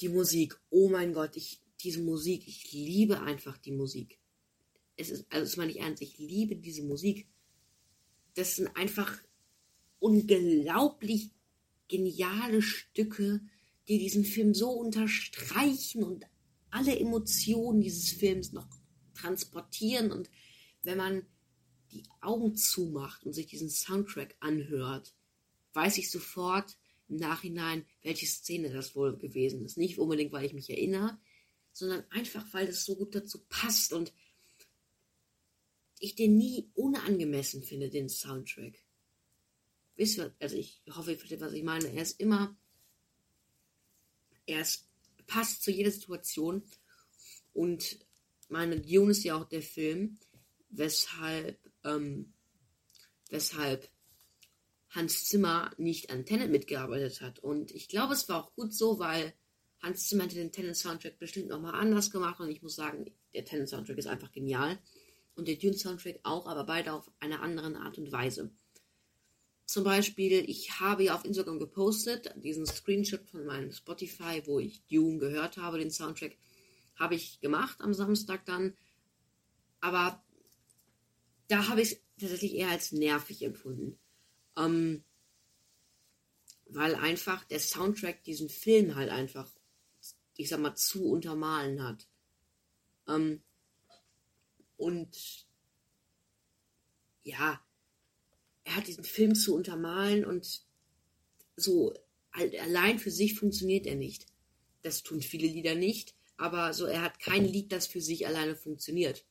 die 0.00 0.08
Musik, 0.08 0.58
oh 0.70 0.88
mein 0.88 1.12
Gott, 1.12 1.36
ich, 1.36 1.60
diese 1.80 2.02
Musik, 2.02 2.46
ich 2.46 2.72
liebe 2.72 3.20
einfach 3.20 3.58
die 3.58 3.72
Musik. 3.72 4.18
Es 4.96 5.10
ist, 5.10 5.26
also 5.30 5.44
das 5.44 5.56
meine 5.56 5.70
ich 5.70 5.80
ernst, 5.80 6.02
ich 6.02 6.18
liebe 6.18 6.56
diese 6.56 6.82
Musik. 6.82 7.26
Das 8.34 8.56
sind 8.56 8.68
einfach 8.76 9.18
unglaublich 9.98 11.30
geniale 11.88 12.62
Stücke, 12.62 13.40
die 13.88 13.98
diesen 13.98 14.24
Film 14.24 14.54
so 14.54 14.70
unterstreichen 14.70 16.04
und 16.04 16.24
alle 16.70 16.98
Emotionen 16.98 17.80
dieses 17.80 18.12
Films 18.12 18.52
noch 18.52 18.68
transportieren. 19.14 20.12
Und 20.12 20.30
wenn 20.82 20.98
man 20.98 21.26
die 21.92 22.04
Augen 22.20 22.56
zumacht 22.56 23.24
und 23.24 23.32
sich 23.32 23.46
diesen 23.46 23.70
Soundtrack 23.70 24.36
anhört, 24.40 25.14
weiß 25.72 25.98
ich 25.98 26.10
sofort 26.10 26.76
im 27.08 27.16
Nachhinein, 27.16 27.84
welche 28.02 28.26
Szene 28.26 28.70
das 28.70 28.94
wohl 28.94 29.16
gewesen 29.16 29.64
ist. 29.64 29.76
Nicht 29.76 29.98
unbedingt, 29.98 30.32
weil 30.32 30.44
ich 30.44 30.52
mich 30.52 30.70
erinnere, 30.70 31.18
sondern 31.72 32.04
einfach, 32.10 32.44
weil 32.52 32.68
es 32.68 32.84
so 32.84 32.96
gut 32.96 33.14
dazu 33.14 33.44
passt 33.48 33.92
und 33.92 34.12
ich 35.98 36.14
den 36.14 36.36
nie 36.36 36.70
unangemessen 36.74 37.62
finde, 37.62 37.90
den 37.90 38.08
Soundtrack. 38.08 38.82
Wisst 39.96 40.18
ihr, 40.18 40.34
also 40.40 40.56
ich 40.56 40.82
hoffe, 40.90 41.12
ihr 41.12 41.18
versteht, 41.18 41.40
was 41.40 41.52
ich 41.52 41.62
meine. 41.62 41.92
Er 41.92 42.02
ist 42.02 42.18
immer, 42.18 42.56
er 44.46 44.62
ist, 44.62 44.88
passt 45.26 45.62
zu 45.62 45.70
jeder 45.70 45.90
Situation 45.90 46.62
und 47.52 47.98
meine 48.48 48.80
Dune 48.80 49.12
ist 49.12 49.24
ja 49.24 49.36
auch 49.36 49.44
der 49.44 49.62
Film, 49.62 50.18
weshalb, 50.70 51.58
ähm, 51.84 52.32
weshalb 53.30 53.90
Hans 54.90 55.24
Zimmer 55.26 55.70
nicht 55.78 56.10
an 56.10 56.26
Tenet 56.26 56.50
mitgearbeitet 56.50 57.20
hat. 57.20 57.38
Und 57.38 57.70
ich 57.72 57.88
glaube, 57.88 58.14
es 58.14 58.28
war 58.28 58.44
auch 58.44 58.54
gut 58.54 58.74
so, 58.74 58.98
weil 58.98 59.32
Hans 59.80 60.08
Zimmer 60.08 60.24
hätte 60.24 60.34
den 60.34 60.52
Tenet-Soundtrack 60.52 61.18
bestimmt 61.18 61.48
nochmal 61.48 61.74
anders 61.74 62.10
gemacht. 62.10 62.40
Und 62.40 62.50
ich 62.50 62.62
muss 62.62 62.74
sagen, 62.74 63.06
der 63.32 63.44
Tenet-Soundtrack 63.44 63.98
ist 63.98 64.08
einfach 64.08 64.32
genial. 64.32 64.78
Und 65.34 65.48
der 65.48 65.56
Dune-Soundtrack 65.56 66.20
auch, 66.24 66.46
aber 66.46 66.64
beide 66.64 66.92
auf 66.92 67.10
eine 67.20 67.40
andere 67.40 67.76
Art 67.76 67.96
und 67.98 68.10
Weise. 68.12 68.50
Zum 69.64 69.84
Beispiel, 69.84 70.42
ich 70.50 70.80
habe 70.80 71.04
ja 71.04 71.14
auf 71.14 71.24
Instagram 71.24 71.60
gepostet, 71.60 72.34
diesen 72.36 72.66
Screenshot 72.66 73.24
von 73.30 73.46
meinem 73.46 73.70
Spotify, 73.70 74.42
wo 74.44 74.58
ich 74.58 74.84
Dune 74.88 75.18
gehört 75.18 75.56
habe, 75.56 75.78
den 75.78 75.92
Soundtrack, 75.92 76.36
habe 76.96 77.14
ich 77.14 77.40
gemacht 77.40 77.80
am 77.80 77.94
Samstag 77.94 78.44
dann. 78.44 78.76
Aber 79.80 80.22
da 81.50 81.66
habe 81.68 81.82
ich 81.82 81.92
es 81.92 82.00
tatsächlich 82.18 82.54
eher 82.54 82.68
als 82.68 82.92
nervig 82.92 83.42
empfunden. 83.42 83.98
Ähm, 84.56 85.04
weil 86.66 86.94
einfach 86.94 87.42
der 87.44 87.58
Soundtrack 87.58 88.22
diesen 88.22 88.48
Film 88.48 88.94
halt 88.94 89.10
einfach, 89.10 89.52
ich 90.36 90.48
sag 90.48 90.60
mal, 90.60 90.76
zu 90.76 91.10
untermalen 91.10 91.82
hat. 91.82 92.06
Ähm, 93.08 93.42
und 94.76 95.46
ja, 97.24 97.60
er 98.62 98.76
hat 98.76 98.86
diesen 98.86 99.04
Film 99.04 99.34
zu 99.34 99.54
untermalen 99.54 100.24
und 100.24 100.62
so 101.56 101.92
allein 102.30 103.00
für 103.00 103.10
sich 103.10 103.34
funktioniert 103.34 103.86
er 103.86 103.96
nicht. 103.96 104.26
Das 104.82 105.02
tun 105.02 105.20
viele 105.20 105.48
Lieder 105.48 105.74
nicht, 105.74 106.14
aber 106.36 106.72
so 106.74 106.86
er 106.86 107.02
hat 107.02 107.18
kein 107.18 107.44
Lied, 107.44 107.72
das 107.72 107.88
für 107.88 108.00
sich 108.00 108.28
alleine 108.28 108.54
funktioniert. 108.54 109.26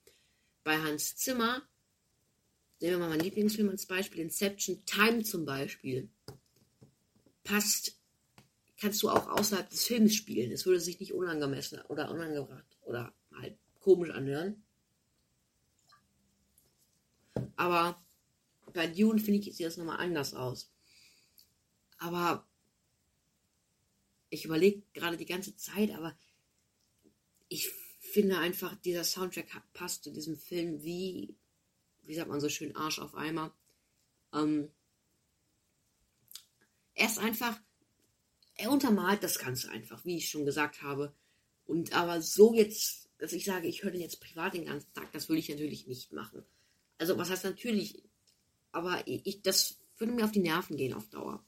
Bei 0.66 0.78
Hans 0.80 1.16
Zimmer 1.16 1.68
Nehmen 2.80 2.94
wir 2.94 3.00
mal 3.00 3.10
meinen 3.10 3.22
Lieblingsfilm 3.22 3.70
als 3.70 3.86
Beispiel, 3.86 4.22
Inception, 4.22 4.86
Time 4.86 5.24
zum 5.24 5.46
Beispiel. 5.46 6.10
Passt, 7.44 8.00
kannst 8.80 9.04
du 9.04 9.10
auch 9.10 9.28
außerhalb 9.28 9.70
des 9.70 9.86
Films 9.86 10.16
spielen. 10.16 10.52
Es 10.52 10.66
würde 10.66 10.80
sich 10.80 11.00
nicht 11.00 11.14
unangemessen 11.14 11.82
oder 11.90 12.10
unangebracht 12.10 12.78
oder 12.84 13.14
halt 13.34 13.58
komisch 13.80 14.12
anhören. 14.12 14.64
Aber 17.58 18.02
bei 18.74 18.88
Dune 18.88 19.20
finde 19.20 19.40
ich, 19.40 19.56
sieht 19.56 19.66
das 19.66 19.78
nochmal 19.78 20.00
anders 20.00 20.34
aus. 20.34 20.72
Aber 21.98 22.48
ich 24.30 24.46
überlege 24.46 24.84
gerade 24.94 25.18
die 25.18 25.26
ganze 25.26 25.56
Zeit, 25.58 25.92
aber 25.92 26.18
ich 27.50 27.70
finde 28.00 28.38
einfach, 28.38 28.76
dieser 28.76 29.04
Soundtrack 29.04 29.48
passt 29.74 30.04
zu 30.04 30.12
diesem 30.12 30.38
Film 30.38 30.84
wie 30.84 31.36
wie 32.10 32.16
sagt 32.16 32.28
man 32.28 32.42
so 32.42 32.50
schön, 32.50 32.76
Arsch 32.76 32.98
auf 32.98 33.14
Eimer. 33.14 33.56
Ähm, 34.34 34.72
er 36.96 37.06
ist 37.06 37.20
einfach, 37.20 37.56
er 38.56 38.72
untermalt 38.72 39.22
das 39.22 39.38
Ganze 39.38 39.70
einfach, 39.70 40.04
wie 40.06 40.18
ich 40.18 40.28
schon 40.28 40.44
gesagt 40.44 40.82
habe. 40.82 41.14
Und 41.68 41.94
aber 41.94 42.20
so 42.24 42.56
jetzt, 42.56 43.10
dass 43.20 43.32
ich 43.32 43.46
sage, 43.46 43.68
ich 43.68 43.84
höre 43.84 43.92
den 43.92 44.02
jetzt 44.02 44.22
privat 44.22 44.56
den 44.56 44.66
ganzen 44.66 44.92
Tag, 44.92 45.12
das 45.12 45.30
will 45.30 45.38
ich 45.38 45.50
natürlich 45.50 45.86
nicht 45.86 46.12
machen. 46.12 46.44
Also 46.98 47.16
was 47.20 47.30
heißt 47.30 47.44
natürlich, 47.44 48.02
aber 48.72 49.04
ich, 49.06 49.44
das 49.44 49.78
würde 50.00 50.14
mir 50.14 50.26
auf 50.26 50.32
die 50.32 50.40
Nerven 50.40 50.78
gehen 50.78 50.96
auf 50.96 51.08
Dauer. 51.10 51.46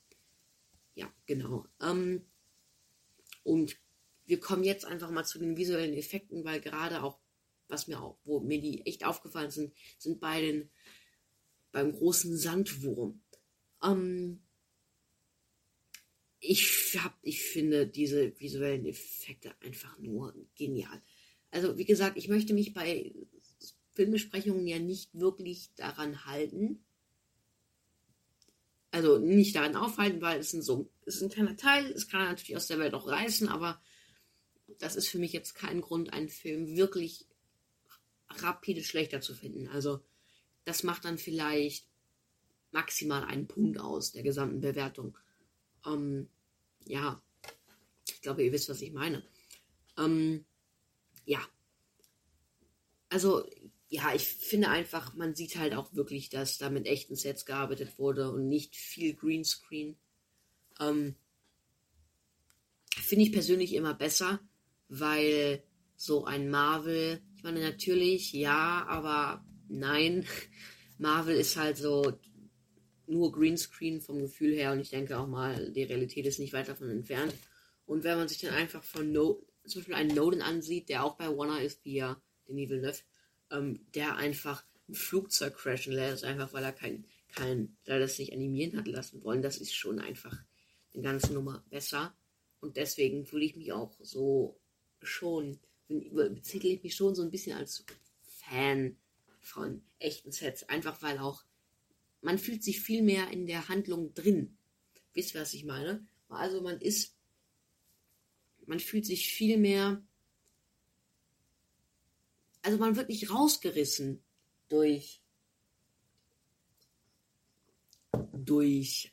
Ja, 0.93 1.11
genau. 1.25 1.65
Ähm, 1.81 2.23
und 3.43 3.77
wir 4.27 4.39
kommen 4.39 4.63
jetzt 4.63 4.85
einfach 4.85 5.09
mal 5.09 5.25
zu 5.25 5.39
den 5.39 5.57
visuellen 5.57 5.95
Effekten, 5.95 6.45
weil 6.45 6.61
gerade 6.61 7.01
auch 7.01 7.17
was 7.71 7.87
mir 7.87 8.01
auch, 8.01 8.17
wo 8.23 8.39
mir 8.39 8.61
die 8.61 8.85
echt 8.85 9.05
aufgefallen 9.05 9.51
sind, 9.51 9.73
sind 9.97 10.19
bei 10.19 10.41
den, 10.41 10.69
beim 11.71 11.91
großen 11.91 12.37
Sandwurm. 12.37 13.21
Ähm, 13.83 14.41
ich 16.39 16.97
hab, 16.97 17.17
ich 17.21 17.43
finde 17.43 17.87
diese 17.87 18.39
visuellen 18.39 18.85
Effekte 18.85 19.53
einfach 19.61 19.97
nur 19.99 20.35
genial. 20.55 21.01
Also, 21.51 21.77
wie 21.77 21.85
gesagt, 21.85 22.17
ich 22.17 22.27
möchte 22.27 22.53
mich 22.53 22.73
bei 22.73 23.13
Filmbesprechungen 23.91 24.67
ja 24.67 24.79
nicht 24.79 25.13
wirklich 25.13 25.73
daran 25.75 26.25
halten. 26.25 26.83
Also 28.89 29.19
nicht 29.19 29.55
daran 29.55 29.75
aufhalten, 29.75 30.21
weil 30.21 30.39
es 30.39 30.53
ein 30.53 30.61
so, 30.61 30.89
ist 31.05 31.21
ein 31.21 31.29
kleiner 31.29 31.55
Teil, 31.55 31.85
es 31.91 32.09
kann 32.09 32.25
natürlich 32.25 32.57
aus 32.57 32.67
der 32.67 32.79
Welt 32.79 32.93
auch 32.93 33.07
reißen, 33.07 33.47
aber 33.47 33.81
das 34.79 34.95
ist 34.95 35.07
für 35.07 35.19
mich 35.19 35.31
jetzt 35.31 35.53
kein 35.53 35.79
Grund, 35.79 36.11
einen 36.11 36.27
Film 36.27 36.75
wirklich 36.75 37.25
rapide 38.38 38.83
schlechter 38.83 39.21
zu 39.21 39.33
finden. 39.33 39.67
Also 39.67 40.01
das 40.63 40.83
macht 40.83 41.05
dann 41.05 41.17
vielleicht 41.17 41.88
maximal 42.71 43.23
einen 43.23 43.47
Punkt 43.47 43.79
aus 43.79 44.11
der 44.11 44.23
gesamten 44.23 44.61
Bewertung. 44.61 45.17
Ähm, 45.85 46.29
ja, 46.85 47.21
ich 48.07 48.21
glaube, 48.21 48.43
ihr 48.43 48.51
wisst, 48.51 48.69
was 48.69 48.81
ich 48.81 48.91
meine. 48.91 49.23
Ähm, 49.97 50.45
ja. 51.25 51.39
Also, 53.09 53.45
ja, 53.89 54.13
ich 54.15 54.27
finde 54.27 54.69
einfach, 54.69 55.15
man 55.15 55.35
sieht 55.35 55.57
halt 55.57 55.73
auch 55.73 55.93
wirklich, 55.93 56.29
dass 56.29 56.57
da 56.57 56.69
mit 56.69 56.85
echten 56.85 57.15
Sets 57.15 57.45
gearbeitet 57.45 57.97
wurde 58.00 58.31
und 58.31 58.47
nicht 58.47 58.75
viel 58.75 59.15
Greenscreen. 59.15 59.97
Ähm, 60.79 61.15
finde 62.95 63.25
ich 63.25 63.33
persönlich 63.33 63.73
immer 63.73 63.93
besser, 63.93 64.39
weil 64.88 65.63
so 65.95 66.25
ein 66.25 66.50
Marvel 66.50 67.21
ich 67.41 67.43
meine, 67.43 67.62
natürlich, 67.62 68.33
ja, 68.33 68.86
aber 68.88 69.43
nein. 69.67 70.27
Marvel 71.00 71.36
ist 71.36 71.57
halt 71.57 71.75
so 71.75 72.19
nur 73.07 73.31
Greenscreen 73.31 74.00
vom 74.00 74.19
Gefühl 74.19 74.53
her 74.53 74.71
und 74.74 74.79
ich 74.79 74.91
denke 74.91 75.17
auch 75.17 75.25
mal, 75.25 75.71
die 75.71 75.81
Realität 75.81 76.27
ist 76.27 76.38
nicht 76.38 76.53
weit 76.53 76.69
davon 76.69 76.91
entfernt. 76.91 77.33
Und 77.88 78.03
wenn 78.03 78.19
man 78.19 78.27
sich 78.27 78.38
dann 78.41 78.53
einfach 78.53 78.83
von 78.83 79.12
no 79.12 79.41
zum 79.65 79.81
Beispiel 79.81 79.95
einen 79.95 80.13
Nolan 80.13 80.43
ansieht, 80.43 80.88
der 80.89 81.03
auch 81.03 81.17
bei 81.17 81.36
Warner 81.36 81.63
ist, 81.63 81.83
wie 81.83 81.95
ja 81.95 82.21
Denis 82.48 82.69
Villeneuve, 82.69 83.01
ähm, 83.50 83.88
der 83.95 84.17
einfach 84.17 84.63
ein 84.88 84.93
Flugzeug 84.93 85.57
crashen 85.57 85.93
lässt, 85.93 86.24
einfach 86.24 86.53
weil 86.53 86.63
er 86.63 86.74
kein, 86.74 87.05
kein, 87.33 87.75
da 87.86 87.98
das 87.98 88.17
sich 88.17 88.33
animieren 88.33 88.77
hat 88.77 88.88
lassen 88.88 89.24
wollen, 89.24 89.41
das 89.41 89.57
ist 89.57 89.74
schon 89.74 89.98
einfach 89.98 90.38
eine 90.93 91.01
ganze 91.01 91.33
Nummer 91.33 91.65
besser. 91.71 92.13
Und 92.60 92.77
deswegen 92.77 93.25
fühle 93.25 93.45
ich 93.45 93.55
mich 93.55 93.71
auch 93.71 93.98
so 94.00 94.60
schon 95.01 95.60
bezeichne 96.00 96.69
ich 96.69 96.83
mich 96.83 96.95
schon 96.95 97.15
so 97.15 97.21
ein 97.21 97.31
bisschen 97.31 97.57
als 97.57 97.86
Fan 98.24 98.98
von 99.39 99.83
echten 100.00 100.31
Sets. 100.31 100.63
Einfach 100.69 101.01
weil 101.01 101.17
auch 101.19 101.43
man 102.21 102.38
fühlt 102.38 102.63
sich 102.63 102.81
viel 102.81 103.01
mehr 103.01 103.29
in 103.31 103.48
der 103.48 103.67
Handlung 103.67 104.13
drin. 104.13 104.57
Wisst 105.13 105.33
ihr, 105.33 105.41
was 105.41 105.53
ich 105.53 105.65
meine? 105.65 106.05
Also 106.29 106.62
man 106.62 106.79
ist, 106.79 107.15
man 108.65 108.79
fühlt 108.79 109.05
sich 109.05 109.27
viel 109.27 109.57
mehr, 109.57 110.01
also 112.62 112.77
man 112.77 112.95
wird 112.95 113.10
nicht 113.10 113.29
rausgerissen 113.31 114.24
durch, 114.69 115.21
durch 118.33 119.12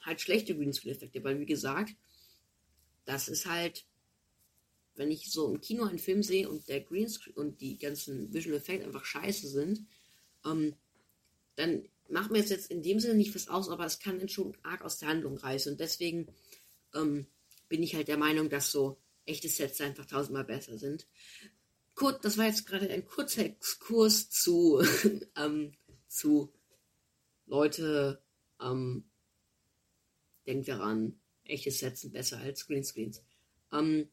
halt 0.00 0.20
schlechte 0.20 0.56
Greenscreen-Effekte, 0.56 1.22
weil 1.24 1.38
wie 1.40 1.46
gesagt, 1.46 1.94
das 3.04 3.28
ist 3.28 3.46
halt, 3.46 3.86
wenn 5.00 5.10
ich 5.10 5.32
so 5.32 5.48
im 5.48 5.62
Kino 5.62 5.84
einen 5.84 5.98
Film 5.98 6.22
sehe 6.22 6.46
und 6.46 6.68
der 6.68 6.82
Greenscreen 6.82 7.34
und 7.34 7.62
die 7.62 7.78
ganzen 7.78 8.34
Visual 8.34 8.58
Effects 8.58 8.84
einfach 8.84 9.06
scheiße 9.06 9.48
sind, 9.48 9.86
ähm, 10.44 10.76
dann 11.56 11.88
macht 12.10 12.30
mir 12.30 12.40
jetzt 12.40 12.70
in 12.70 12.82
dem 12.82 13.00
Sinne 13.00 13.14
nicht 13.14 13.34
was 13.34 13.48
aus, 13.48 13.70
aber 13.70 13.86
es 13.86 13.98
kann 13.98 14.18
dann 14.18 14.28
schon 14.28 14.54
arg 14.62 14.82
aus 14.82 14.98
der 14.98 15.08
Handlung 15.08 15.38
reißen. 15.38 15.72
Und 15.72 15.80
deswegen 15.80 16.26
ähm, 16.94 17.26
bin 17.70 17.82
ich 17.82 17.94
halt 17.94 18.08
der 18.08 18.18
Meinung, 18.18 18.50
dass 18.50 18.70
so 18.70 18.98
echte 19.24 19.48
Sets 19.48 19.80
einfach 19.80 20.04
tausendmal 20.04 20.44
besser 20.44 20.76
sind. 20.76 21.06
Gut, 21.94 22.18
das 22.22 22.36
war 22.36 22.44
jetzt 22.44 22.66
gerade 22.66 22.90
ein 22.90 23.06
kurzer 23.06 23.46
Exkurs 23.46 24.28
zu, 24.28 24.82
ähm, 25.34 25.72
zu 26.08 26.52
Leute, 27.46 28.22
ähm, 28.60 29.04
denkt 30.46 30.68
daran, 30.68 31.18
echte 31.44 31.70
Sets 31.70 32.02
sind 32.02 32.12
besser 32.12 32.36
als 32.36 32.66
Greenscreens. 32.66 33.22
Ähm, 33.72 34.10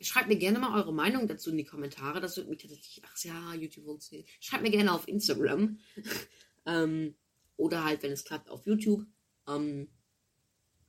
schreibt 0.00 0.28
mir 0.28 0.36
gerne 0.36 0.58
mal 0.58 0.78
eure 0.78 0.92
Meinung 0.92 1.26
dazu 1.26 1.50
in 1.50 1.56
die 1.56 1.64
Kommentare. 1.64 2.20
Das 2.20 2.36
würde 2.36 2.50
mich 2.50 2.60
tatsächlich, 2.60 3.02
ach 3.06 3.24
ja, 3.24 3.54
YouTube 3.54 4.00
so. 4.02 4.16
Schreibt 4.40 4.62
mir 4.62 4.70
gerne 4.70 4.92
auf 4.92 5.08
Instagram. 5.08 5.78
ähm, 6.66 7.14
oder 7.56 7.84
halt, 7.84 8.02
wenn 8.02 8.12
es 8.12 8.24
klappt, 8.24 8.50
auf 8.50 8.66
YouTube. 8.66 9.06
Ähm, 9.48 9.88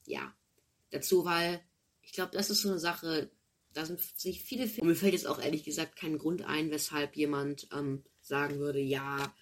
ja, 0.05 0.33
dazu, 0.91 1.25
weil 1.25 1.61
ich 2.01 2.13
glaube, 2.13 2.31
das 2.31 2.49
ist 2.49 2.61
so 2.61 2.69
eine 2.69 2.79
Sache, 2.79 3.31
da 3.73 3.85
sind 3.85 3.99
sich 3.99 4.41
viele. 4.41 4.63
Und 4.81 4.87
mir 4.87 4.95
fällt 4.95 5.13
jetzt 5.13 5.27
auch 5.27 5.41
ehrlich 5.41 5.63
gesagt 5.63 5.95
kein 5.95 6.17
Grund 6.17 6.43
ein, 6.43 6.71
weshalb 6.71 7.15
jemand 7.15 7.67
ähm, 7.71 8.03
sagen 8.21 8.59
würde, 8.59 8.79
ja, 8.79 9.33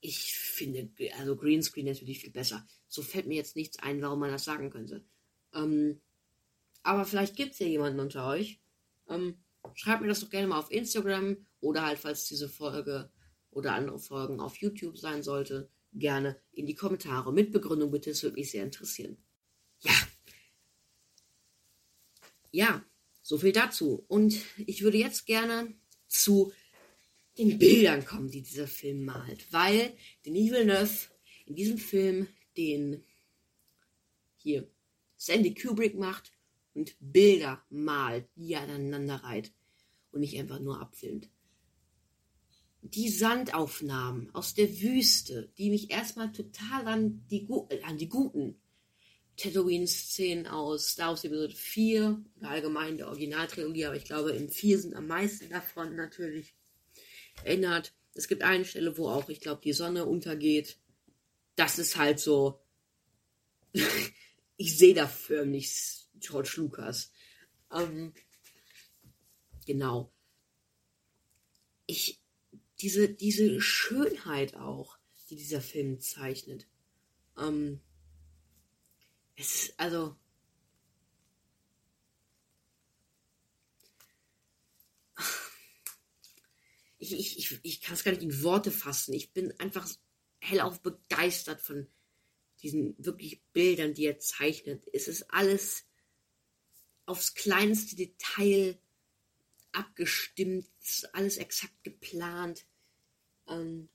ich 0.00 0.36
finde, 0.36 0.90
also 1.18 1.36
Greenscreen 1.36 1.86
natürlich 1.86 2.20
viel 2.20 2.30
besser. 2.30 2.66
So 2.88 3.02
fällt 3.02 3.26
mir 3.26 3.36
jetzt 3.36 3.56
nichts 3.56 3.78
ein, 3.80 4.00
warum 4.02 4.20
man 4.20 4.30
das 4.30 4.44
sagen 4.44 4.70
könnte. 4.70 5.04
Ähm, 5.52 6.00
aber 6.82 7.04
vielleicht 7.04 7.36
gibt 7.36 7.52
es 7.52 7.58
ja 7.58 7.66
jemanden 7.66 8.00
unter 8.00 8.26
euch. 8.28 8.60
Ähm, 9.08 9.36
schreibt 9.74 10.02
mir 10.02 10.08
das 10.08 10.20
doch 10.20 10.30
gerne 10.30 10.48
mal 10.48 10.58
auf 10.58 10.70
Instagram 10.70 11.36
oder 11.60 11.84
halt, 11.84 11.98
falls 11.98 12.26
diese 12.26 12.48
Folge 12.48 13.10
oder 13.50 13.74
andere 13.74 13.98
Folgen 13.98 14.40
auf 14.40 14.56
YouTube 14.56 14.98
sein 14.98 15.22
sollte, 15.22 15.68
gerne 15.92 16.36
in 16.52 16.66
die 16.66 16.74
Kommentare. 16.74 17.32
Mit 17.32 17.52
Begründung 17.52 17.90
bitte, 17.90 18.10
es 18.10 18.22
würde 18.22 18.36
mich 18.36 18.50
sehr 18.50 18.64
interessieren. 18.64 19.16
Ja. 19.80 19.92
Ja, 22.52 22.84
so 23.22 23.38
viel 23.38 23.52
dazu. 23.52 24.04
Und 24.08 24.36
ich 24.66 24.82
würde 24.82 24.98
jetzt 24.98 25.26
gerne 25.26 25.74
zu 26.06 26.52
den 27.38 27.58
Bildern 27.58 28.04
kommen, 28.04 28.30
die 28.30 28.42
dieser 28.42 28.68
Film 28.68 29.04
malt. 29.04 29.46
Weil 29.52 29.96
Denis 30.24 30.50
Villeneuve 30.50 31.08
in 31.46 31.54
diesem 31.54 31.78
Film 31.78 32.28
den 32.56 33.04
hier 34.36 34.70
Sandy 35.16 35.54
Kubrick 35.54 35.98
macht 35.98 36.32
und 36.76 36.94
Bilder 37.00 37.64
malt, 37.70 38.28
die 38.36 38.52
er 38.52 38.62
aneinander 38.62 39.16
reiht 39.16 39.52
und 40.12 40.20
nicht 40.20 40.38
einfach 40.38 40.60
nur 40.60 40.80
abfilmt. 40.80 41.30
Die 42.82 43.08
Sandaufnahmen 43.08 44.32
aus 44.34 44.54
der 44.54 44.80
Wüste, 44.80 45.50
die 45.58 45.70
mich 45.70 45.90
erstmal 45.90 46.30
total 46.30 46.86
an 46.86 47.26
die, 47.30 47.48
an 47.82 47.96
die 47.96 48.08
guten 48.08 48.60
Tatooine-Szenen 49.38 50.46
aus 50.46 50.90
Star 50.90 51.08
Wars 51.08 51.24
Episode 51.24 51.54
4 51.54 52.22
oder 52.36 52.50
allgemein 52.50 52.98
der 52.98 53.08
Originaltrilogie, 53.08 53.86
aber 53.86 53.96
ich 53.96 54.04
glaube, 54.04 54.30
im 54.30 54.48
4 54.48 54.78
sind 54.78 54.94
am 54.94 55.06
meisten 55.06 55.50
davon 55.50 55.96
natürlich 55.96 56.54
erinnert. 57.42 57.94
Es 58.14 58.28
gibt 58.28 58.42
eine 58.42 58.64
Stelle, 58.64 58.96
wo 58.96 59.08
auch, 59.08 59.28
ich 59.28 59.40
glaube, 59.40 59.60
die 59.64 59.72
Sonne 59.72 60.06
untergeht. 60.06 60.78
Das 61.54 61.78
ist 61.78 61.96
halt 61.96 62.20
so. 62.20 62.60
ich 64.56 64.78
sehe 64.78 64.94
da 64.94 65.06
förmlich 65.06 66.05
George 66.20 66.54
Lucas. 66.56 67.12
Ähm, 67.72 68.14
genau. 69.66 70.12
Ich, 71.86 72.20
diese, 72.80 73.08
diese 73.08 73.60
Schönheit 73.60 74.54
auch, 74.56 74.98
die 75.28 75.36
dieser 75.36 75.60
Film 75.60 76.00
zeichnet. 76.00 76.66
Ähm, 77.36 77.80
es 79.36 79.54
ist, 79.54 79.80
also, 79.80 80.16
ich, 86.98 87.12
ich, 87.12 87.38
ich, 87.38 87.60
ich 87.62 87.80
kann 87.80 87.94
es 87.94 88.04
gar 88.04 88.12
nicht 88.12 88.22
in 88.22 88.42
Worte 88.42 88.70
fassen. 88.70 89.12
Ich 89.14 89.32
bin 89.32 89.52
einfach 89.60 89.88
hellauf 90.38 90.80
begeistert 90.80 91.60
von 91.60 91.86
diesen 92.62 92.94
wirklich 92.98 93.42
Bildern, 93.52 93.94
die 93.94 94.06
er 94.06 94.18
zeichnet. 94.18 94.88
Es 94.92 95.08
ist 95.08 95.30
alles 95.30 95.84
aufs 97.06 97.34
kleinste 97.34 97.96
Detail 97.96 98.78
abgestimmt, 99.72 100.66
alles 101.12 101.36
exakt 101.36 101.82
geplant. 101.84 102.66
Ähm, 103.48 103.88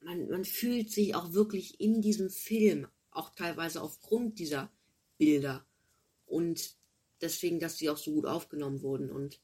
man, 0.00 0.28
man 0.28 0.44
fühlt 0.44 0.90
sich 0.90 1.14
auch 1.14 1.32
wirklich 1.32 1.80
in 1.80 2.02
diesem 2.02 2.30
Film 2.30 2.88
auch 3.10 3.30
teilweise 3.30 3.80
aufgrund 3.80 4.38
dieser 4.38 4.70
Bilder 5.18 5.66
und 6.26 6.76
deswegen, 7.20 7.60
dass 7.60 7.78
sie 7.78 7.88
auch 7.88 7.96
so 7.96 8.12
gut 8.12 8.26
aufgenommen 8.26 8.82
wurden 8.82 9.10
und 9.10 9.40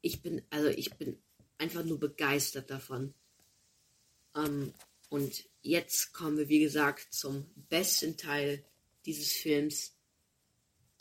ich 0.00 0.20
bin, 0.20 0.42
also 0.50 0.68
ich 0.68 0.94
bin 0.96 1.18
einfach 1.56 1.84
nur 1.84 1.98
begeistert 1.98 2.70
davon. 2.70 3.14
Ähm, 4.34 4.74
und 5.08 5.48
jetzt 5.62 6.12
kommen 6.12 6.36
wir, 6.36 6.48
wie 6.48 6.60
gesagt, 6.60 7.14
zum 7.14 7.46
besten 7.68 8.16
Teil 8.16 8.64
dieses 9.06 9.32
Films. 9.32 9.93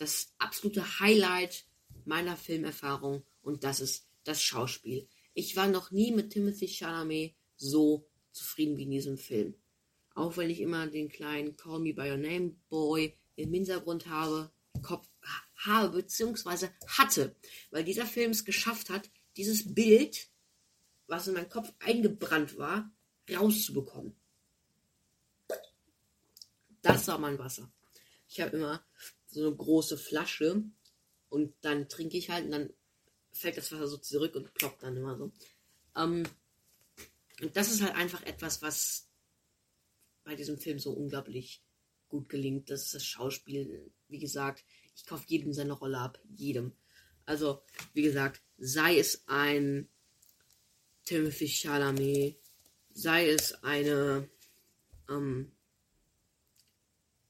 Das 0.03 0.33
absolute 0.37 0.99
Highlight 0.99 1.65
meiner 2.03 2.35
Filmerfahrung 2.35 3.23
und 3.41 3.63
das 3.63 3.79
ist 3.79 4.05
das 4.25 4.43
Schauspiel. 4.43 5.07
Ich 5.33 5.55
war 5.55 5.69
noch 5.69 5.91
nie 5.91 6.11
mit 6.11 6.31
Timothy 6.31 6.67
Chalamet 6.67 7.35
so 7.55 8.05
zufrieden 8.33 8.75
wie 8.75 8.83
in 8.83 8.91
diesem 8.91 9.17
Film. 9.17 9.55
Auch 10.13 10.35
wenn 10.35 10.49
ich 10.49 10.59
immer 10.59 10.87
den 10.87 11.07
kleinen 11.07 11.55
Call 11.55 11.79
Me 11.79 11.93
By 11.93 12.11
Your 12.11 12.17
Name 12.17 12.53
Boy 12.67 13.17
im 13.37 13.53
Hintergrund 13.53 14.07
habe, 14.07 14.51
Kopf 14.81 15.07
habe, 15.55 16.01
beziehungsweise 16.01 16.73
hatte. 16.85 17.33
Weil 17.71 17.85
dieser 17.85 18.05
Film 18.05 18.31
es 18.31 18.43
geschafft 18.43 18.89
hat, 18.89 19.09
dieses 19.37 19.73
Bild, 19.73 20.27
was 21.07 21.29
in 21.29 21.35
meinen 21.35 21.47
Kopf 21.47 21.71
eingebrannt 21.79 22.57
war, 22.57 22.91
rauszubekommen. 23.33 24.13
Das 26.81 27.07
war 27.07 27.17
mein 27.19 27.39
Wasser. 27.39 27.71
Ich 28.27 28.41
habe 28.41 28.57
immer 28.57 28.85
so 29.34 29.46
eine 29.46 29.56
große 29.56 29.98
Flasche 29.98 30.63
und 31.30 31.54
dann 31.62 31.89
trinke 31.89 32.17
ich 32.17 32.30
halt 32.30 32.46
und 32.46 32.52
dann 32.52 32.74
fällt 33.32 33.58
das 33.58 33.72
Wasser 33.72 33.88
so 33.88 33.98
zurück 33.98 34.36
und 34.36 34.54
ploppt 34.54 34.84
dann 34.84 34.98
immer 34.98 35.17
so. 35.17 35.32
Ähm, 35.96 36.24
und 37.41 37.56
das 37.58 37.72
ist 37.72 37.82
halt 37.82 37.96
einfach 37.96 38.24
etwas, 38.24 38.62
was 38.62 39.10
bei 40.24 40.36
diesem 40.36 40.58
Film 40.58 40.80
so 40.80 40.91
unglaublich 40.91 41.63
gut 42.08 42.30
gelingt. 42.30 42.69
Das 42.69 42.84
ist 42.84 42.93
das 42.93 43.06
Schauspiel. 43.06 43.91
Wie 44.08 44.19
gesagt, 44.19 44.63
ich 44.96 45.06
kaufe 45.06 45.26
jedem 45.28 45.54
seine 45.54 45.74
Rolle 45.74 45.98
ab. 45.98 46.19
Jedem. 46.30 46.74
Also, 47.26 47.63
wie 47.93 48.04
gesagt, 48.04 48.41
sei 48.58 49.00
es 49.00 49.24
ein 49.28 49.89
Timothy 51.06 51.48
Chalamet, 51.48 52.38
sei 52.93 53.30
es 53.30 53.54
eine, 53.63 54.30
ähm, 55.10 55.52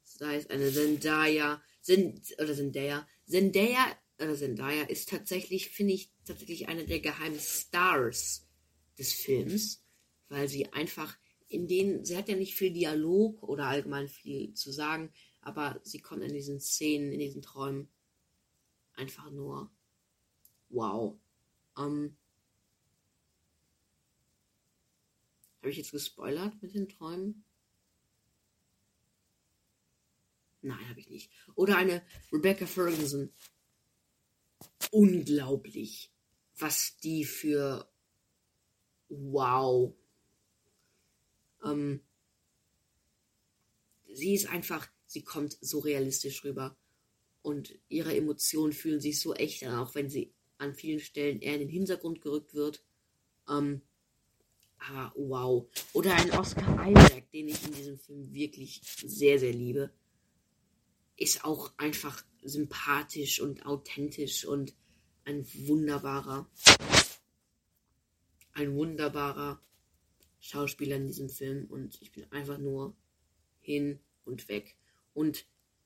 sei 0.04 0.36
es 0.38 0.50
eine 0.50 0.72
Zendaya, 0.72 1.62
Zend 1.84 2.34
oder 2.40 2.56
Zendaya, 2.56 3.08
Zendaya 3.28 3.86
oder 4.18 4.36
Zendaya 4.36 4.84
ist 4.84 5.10
tatsächlich, 5.10 5.70
finde 5.70 5.94
ich, 5.94 6.12
tatsächlich 6.26 6.70
eine 6.70 6.86
der 6.86 7.02
geheimen 7.02 7.40
Stars 7.40 8.48
des 8.98 9.12
Films, 9.12 9.86
weil 10.30 10.48
sie 10.48 10.72
einfach 10.72 11.18
in 11.50 11.68
denen, 11.68 12.06
sie 12.06 12.16
hat 12.18 12.30
ja 12.30 12.36
nicht 12.36 12.56
viel 12.56 12.72
Dialog 12.72 13.44
oder 13.44 13.66
allgemein 13.66 14.08
viel 14.08 14.54
zu 14.54 14.72
sagen, 14.72 15.12
aber 15.42 15.82
sie 15.84 16.00
kommt 16.00 16.24
in 16.24 16.34
diesen 16.34 16.62
Szenen, 16.62 17.12
in 17.12 17.20
diesen 17.20 17.42
Träumen 17.42 17.90
einfach 18.96 19.30
nur 19.30 19.70
wow. 20.70 21.20
Ähm, 21.78 22.16
Habe 25.60 25.72
ich 25.72 25.78
jetzt 25.78 25.92
gespoilert 25.92 26.62
mit 26.62 26.74
den 26.74 26.90
Träumen? 26.90 27.46
Nein, 30.64 30.90
habe 30.90 31.00
ich 31.00 31.10
nicht. 31.10 31.32
Oder 31.56 31.78
eine 31.78 32.02
Rebecca 32.32 32.66
Ferguson. 32.66 33.32
Unglaublich, 34.92 36.12
was 36.58 36.98
die 36.98 37.26
für 37.26 37.88
wow 39.10 39.94
ähm, 41.64 42.02
sie 44.14 44.34
ist 44.34 44.50
einfach, 44.50 44.88
sie 45.06 45.24
kommt 45.24 45.58
so 45.62 45.80
realistisch 45.80 46.44
rüber. 46.44 46.78
Und 47.42 47.78
ihre 47.90 48.16
Emotionen 48.16 48.72
fühlen 48.72 49.02
sich 49.02 49.20
so 49.20 49.34
echt 49.34 49.64
an, 49.64 49.76
auch 49.80 49.96
wenn 49.96 50.10
sie 50.10 50.34
an 50.58 50.74
vielen 50.74 51.00
Stellen 51.00 51.42
eher 51.42 51.56
in 51.56 51.62
den 51.62 51.70
Hintergrund 51.70 52.22
gerückt 52.22 52.54
wird. 52.54 52.84
Ähm, 53.50 53.82
Aber 54.78 55.12
wow. 55.16 55.68
Oder 55.94 56.16
ein 56.16 56.32
Oscar 56.32 56.90
Isaac, 56.90 57.30
den 57.32 57.50
ich 57.50 57.64
in 57.66 57.74
diesem 57.74 57.98
Film 57.98 58.34
wirklich 58.34 58.82
sehr, 58.84 59.40
sehr 59.40 59.52
liebe. 59.52 59.92
Ist 61.16 61.46
auch 61.46 61.72
einfach 61.78 62.24
sympathisch 62.42 63.40
und 63.40 63.66
authentisch 63.66 64.46
und 64.46 64.74
ein 65.26 65.46
wunderbarer, 65.68 66.50
ein 68.54 68.76
wunderbarer 68.76 69.62
Schauspieler 70.40 70.98
in 70.98 71.08
diesem 71.08 71.30
Film. 71.30 71.66
Und 71.66 72.02
ich 72.02 72.12
bin 72.12 72.30
einfach 72.32 72.58
nur 72.58 72.96
hin 73.62 74.00
und 74.26 74.50
weg. 74.50 74.76
Und 75.14 75.46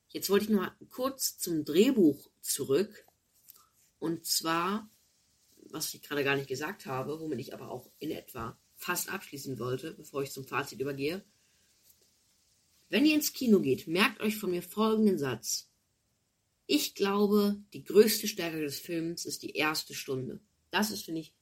jetzt 0.10 0.30
wollte 0.30 0.46
ich 0.46 0.52
mal 0.52 0.76
kurz 0.90 1.38
zum 1.38 1.66
Drehbuch 1.66 2.30
zurück. 2.42 3.06
Und 4.00 4.26
zwar, 4.26 4.90
was 5.70 5.94
ich 5.94 6.02
gerade 6.02 6.24
gar 6.24 6.36
nicht 6.36 6.48
gesagt 6.48 6.86
habe, 6.86 7.20
womit 7.20 7.40
ich 7.40 7.54
aber 7.54 7.70
auch 7.70 7.90
in 8.00 8.12
etwa 8.12 8.58
fast 8.76 9.10
abschließen 9.10 9.60
wollte, 9.60 9.94
bevor 9.94 10.24
ich 10.24 10.32
zum 10.32 10.46
Fazit 10.46 10.80
übergehe. 10.80 11.24
Wenn 12.90 13.06
ihr 13.06 13.16
ins 13.16 13.34
Kino 13.34 13.60
geht, 13.60 13.88
merkt 13.88 14.22
euch 14.22 14.38
von 14.38 14.52
mir 14.52 14.64
folgenden 14.64 15.18
Satz. 15.18 15.70
Ich 16.66 16.96
glaube, 16.96 17.58
die 17.74 17.84
größte 17.84 18.28
Stärke 18.28 18.62
des 18.62 18.80
Films 18.80 19.26
ist 19.26 19.44
die 19.44 19.56
erste 19.56 19.94
Stunde. 19.94 20.40
Das 20.70 20.92
ist, 20.92 21.06
finde 21.06 21.22
ich, 21.22 21.34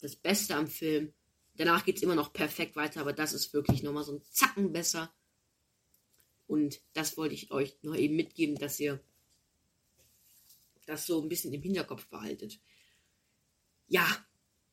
das 0.00 0.16
Beste 0.16 0.54
am 0.54 0.66
Film. 0.66 1.12
Danach 1.56 1.84
geht 1.84 1.96
es 1.96 2.02
immer 2.02 2.14
noch 2.14 2.32
perfekt 2.32 2.76
weiter, 2.76 3.00
aber 3.00 3.12
das 3.12 3.32
ist 3.32 3.52
wirklich 3.52 3.82
nochmal 3.82 4.04
so 4.04 4.12
ein 4.12 4.22
Zacken 4.30 4.72
besser. 4.72 5.12
Und 6.46 6.80
das 6.92 7.16
wollte 7.16 7.34
ich 7.34 7.50
euch 7.50 7.76
noch 7.82 7.94
eben 7.94 8.16
mitgeben, 8.16 8.56
dass 8.56 8.80
ihr 8.80 9.00
das 10.86 11.06
so 11.06 11.20
ein 11.22 11.28
bisschen 11.28 11.52
im 11.52 11.62
Hinterkopf 11.62 12.06
behaltet. 12.06 12.60
Ja, 13.88 14.06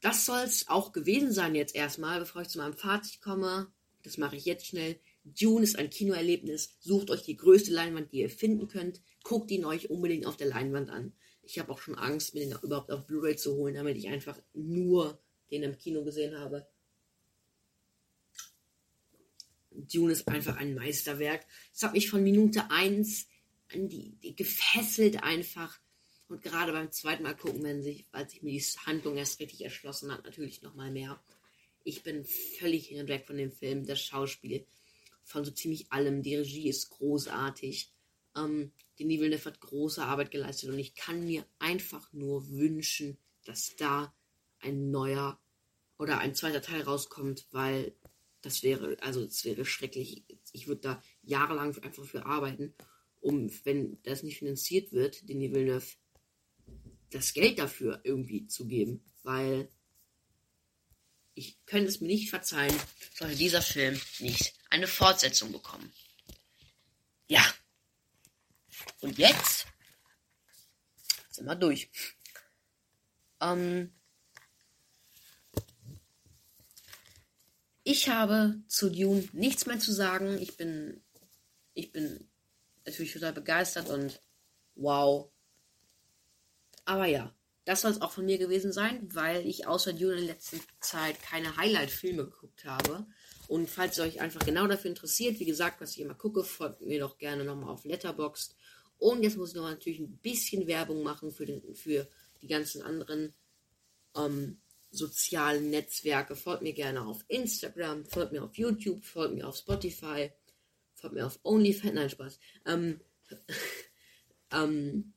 das 0.01 0.25
soll 0.25 0.41
es 0.41 0.67
auch 0.67 0.91
gewesen 0.91 1.31
sein 1.31 1.55
jetzt 1.55 1.75
erstmal, 1.75 2.19
bevor 2.19 2.41
ich 2.41 2.49
zu 2.49 2.57
meinem 2.57 2.73
Fazit 2.73 3.21
komme. 3.21 3.71
Das 4.03 4.17
mache 4.17 4.35
ich 4.35 4.45
jetzt 4.45 4.67
schnell. 4.67 4.99
Dune 5.33 5.63
ist 5.63 5.77
ein 5.77 5.89
Kinoerlebnis. 5.89 6.75
Sucht 6.79 7.09
euch 7.09 7.23
die 7.23 7.37
größte 7.37 7.71
Leinwand, 7.71 8.11
die 8.11 8.21
ihr 8.21 8.29
finden 8.29 8.67
könnt. 8.67 9.01
Guckt 9.23 9.51
ihn 9.51 9.65
euch 9.65 9.89
unbedingt 9.89 10.25
auf 10.25 10.37
der 10.37 10.47
Leinwand 10.47 10.89
an. 10.89 11.13
Ich 11.43 11.59
habe 11.59 11.71
auch 11.71 11.79
schon 11.79 11.95
Angst, 11.95 12.33
mir 12.33 12.41
den 12.41 12.57
überhaupt 12.61 12.91
auf 12.91 13.05
Blu-ray 13.05 13.35
zu 13.35 13.55
holen, 13.55 13.75
damit 13.75 13.97
ich 13.97 14.07
einfach 14.07 14.39
nur 14.53 15.19
den 15.51 15.63
im 15.63 15.77
Kino 15.77 16.03
gesehen 16.03 16.37
habe. 16.37 16.67
Dune 19.71 20.11
ist 20.11 20.27
einfach 20.27 20.57
ein 20.57 20.75
Meisterwerk. 20.75 21.45
Es 21.73 21.83
hat 21.83 21.93
mich 21.93 22.09
von 22.09 22.23
Minute 22.23 22.69
1 22.69 23.27
an 23.73 23.89
die, 23.89 24.15
die 24.23 24.35
gefesselt 24.35 25.23
einfach. 25.23 25.79
Und 26.27 26.43
gerade 26.43 26.71
beim 26.71 26.91
zweiten 26.91 27.23
Mal 27.23 27.35
gucken, 27.35 27.63
wenn 27.63 27.81
sich, 27.81 28.05
als 28.11 28.33
ich 28.33 28.43
mir 28.43 28.51
die 28.51 28.63
Handlung 28.85 29.17
erst 29.17 29.39
richtig 29.39 29.63
erschlossen 29.63 30.11
hat, 30.11 30.25
natürlich 30.25 30.61
nochmal 30.61 30.91
mehr. 30.91 31.19
Ich 31.83 32.03
bin 32.03 32.23
völlig 32.23 32.87
hin 32.87 33.01
und 33.01 33.07
weg 33.07 33.25
von 33.25 33.37
dem 33.37 33.51
Film. 33.51 33.85
Das 33.85 33.99
Schauspiel 33.99 34.65
von 35.29 35.45
so 35.45 35.51
ziemlich 35.51 35.91
allem. 35.91 36.23
Die 36.23 36.35
Regie 36.35 36.67
ist 36.67 36.89
großartig. 36.89 37.93
Ähm, 38.35 38.71
die 38.97 39.07
Villeneuve 39.07 39.45
hat 39.45 39.61
große 39.61 40.03
Arbeit 40.03 40.31
geleistet 40.31 40.69
und 40.69 40.79
ich 40.79 40.95
kann 40.95 41.23
mir 41.23 41.45
einfach 41.59 42.11
nur 42.11 42.49
wünschen, 42.49 43.17
dass 43.45 43.75
da 43.75 44.13
ein 44.59 44.89
neuer 44.91 45.39
oder 45.97 46.17
ein 46.17 46.33
zweiter 46.33 46.61
Teil 46.61 46.81
rauskommt, 46.81 47.47
weil 47.51 47.95
das 48.41 48.63
wäre, 48.63 48.97
also 49.01 49.23
es 49.23 49.45
wäre 49.45 49.65
schrecklich. 49.65 50.25
Ich 50.51 50.67
würde 50.67 50.81
da 50.81 51.03
jahrelang 51.21 51.77
einfach 51.77 52.05
für 52.05 52.25
arbeiten, 52.25 52.73
um, 53.21 53.51
wenn 53.65 54.01
das 54.03 54.23
nicht 54.23 54.39
finanziert 54.39 54.91
wird, 54.91 55.29
den 55.29 55.41
Villeneuve 55.41 55.95
das 57.11 57.33
Geld 57.33 57.59
dafür 57.59 58.01
irgendwie 58.03 58.47
zu 58.47 58.67
geben, 58.67 59.03
weil 59.23 59.69
ich 61.35 61.63
könnte 61.65 61.87
es 61.87 62.01
mir 62.01 62.07
nicht 62.07 62.29
verzeihen, 62.29 62.75
sollte 63.13 63.35
dieser 63.35 63.61
Film 63.61 63.99
nicht 64.19 64.58
eine 64.69 64.87
Fortsetzung 64.87 65.51
bekommen. 65.51 65.91
Ja. 67.27 67.43
Und 69.01 69.17
jetzt 69.17 69.67
sind 71.29 71.45
wir 71.45 71.55
durch. 71.55 71.89
Ähm, 73.39 73.93
ich 77.83 78.09
habe 78.09 78.61
zu 78.67 78.89
Dune 78.89 79.27
nichts 79.31 79.65
mehr 79.65 79.79
zu 79.79 79.91
sagen. 79.91 80.37
Ich 80.39 80.57
bin, 80.57 81.01
ich 81.73 81.91
bin 81.91 82.29
natürlich 82.85 83.13
total 83.13 83.33
begeistert 83.33 83.89
und 83.89 84.21
wow, 84.75 85.31
aber 86.85 87.05
ja, 87.05 87.31
das 87.65 87.81
soll 87.81 87.91
es 87.91 88.01
auch 88.01 88.11
von 88.11 88.25
mir 88.25 88.39
gewesen 88.39 88.73
sein, 88.73 89.13
weil 89.13 89.45
ich 89.45 89.67
außer 89.67 89.93
Dune 89.93 90.15
in 90.15 90.25
letzter 90.25 90.57
Zeit 90.79 91.21
keine 91.21 91.55
Highlight-Filme 91.55 92.25
geguckt 92.25 92.65
habe. 92.65 93.05
Und 93.49 93.67
falls 93.67 93.97
ihr 93.97 94.03
euch 94.03 94.21
einfach 94.21 94.45
genau 94.45 94.67
dafür 94.67 94.91
interessiert, 94.91 95.39
wie 95.39 95.45
gesagt, 95.45 95.81
was 95.81 95.93
ich 95.93 96.01
immer 96.01 96.13
gucke, 96.13 96.43
folgt 96.43 96.81
mir 96.81 96.99
doch 96.99 97.17
gerne 97.17 97.43
nochmal 97.43 97.71
auf 97.71 97.83
Letterboxd. 97.83 98.55
Und 98.99 99.23
jetzt 99.23 99.37
muss 99.37 99.49
ich 99.49 99.55
noch 99.55 99.67
natürlich 99.67 99.99
ein 99.99 100.19
bisschen 100.19 100.67
Werbung 100.67 101.01
machen 101.01 101.31
für, 101.31 101.47
den, 101.47 101.73
für 101.73 102.07
die 102.43 102.47
ganzen 102.47 102.83
anderen 102.83 103.33
ähm, 104.15 104.61
sozialen 104.91 105.71
Netzwerke. 105.71 106.35
Folgt 106.35 106.61
mir 106.61 106.73
gerne 106.73 107.03
auf 107.03 107.25
Instagram, 107.27 108.05
folgt 108.05 108.33
mir 108.33 108.43
auf 108.43 108.55
YouTube, 108.55 109.03
folgt 109.03 109.33
mir 109.33 109.47
auf 109.47 109.57
Spotify, 109.57 110.29
folgt 110.93 111.15
mir 111.15 111.25
auf 111.25 111.39
OnlyFans. 111.41 111.95
Nein, 111.95 112.09
Spaß. 112.11 112.39
Ähm, 112.67 113.01
ähm, 114.53 115.13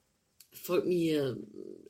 folgt 0.55 0.87
mir 0.87 1.37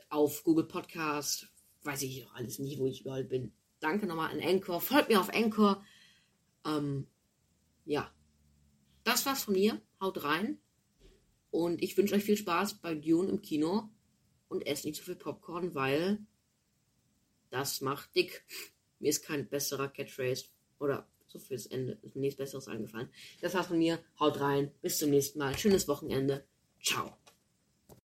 auf 0.09 0.43
Google 0.43 0.67
Podcast, 0.67 1.47
weiß 1.85 2.03
ich 2.03 2.27
auch 2.27 2.35
alles 2.35 2.59
nicht, 2.59 2.81
wo 2.81 2.87
ich 2.89 3.03
überall 3.03 3.23
bin. 3.23 3.53
Danke 3.79 4.07
nochmal 4.07 4.33
an 4.33 4.41
Anchor. 4.41 4.81
Folgt 4.81 5.09
mir 5.09 5.21
auf 5.21 5.33
Anchor. 5.33 5.85
Ähm, 6.65 7.07
ja. 7.85 8.13
Das 9.05 9.27
war's 9.27 9.45
von 9.45 9.55
mir. 9.55 9.81
Haut 10.01 10.25
rein. 10.25 10.59
Und 11.51 11.83
ich 11.83 11.97
wünsche 11.97 12.15
euch 12.15 12.25
viel 12.25 12.37
Spaß 12.37 12.75
bei 12.81 12.95
Dune 12.95 13.29
im 13.29 13.43
Kino. 13.43 13.91
Und 14.49 14.67
esst 14.67 14.85
nicht 14.85 14.97
zu 14.97 15.05
viel 15.05 15.17
Popcorn, 15.17 15.75
weil 15.75 16.19
das 17.51 17.81
macht 17.81 18.15
dick. 18.15 18.45
Mir 18.99 19.11
ist 19.11 19.25
kein 19.25 19.49
besserer 19.49 19.89
Catchphrase 19.89 20.47
oder 20.79 21.09
so 21.33 21.39
fürs 21.39 21.67
Ende 21.67 21.99
ist 22.03 22.15
mir 22.15 22.21
nichts 22.21 22.37
Besseres 22.37 22.69
eingefallen. 22.69 23.09
Das 23.41 23.55
war's 23.55 23.67
von 23.67 23.79
mir. 23.79 23.99
Haut 24.21 24.39
rein. 24.39 24.71
Bis 24.83 24.99
zum 24.99 25.11
nächsten 25.11 25.39
Mal. 25.39 25.57
Schönes 25.57 25.89
Wochenende. 25.89 26.45
Ciao. 26.83 27.22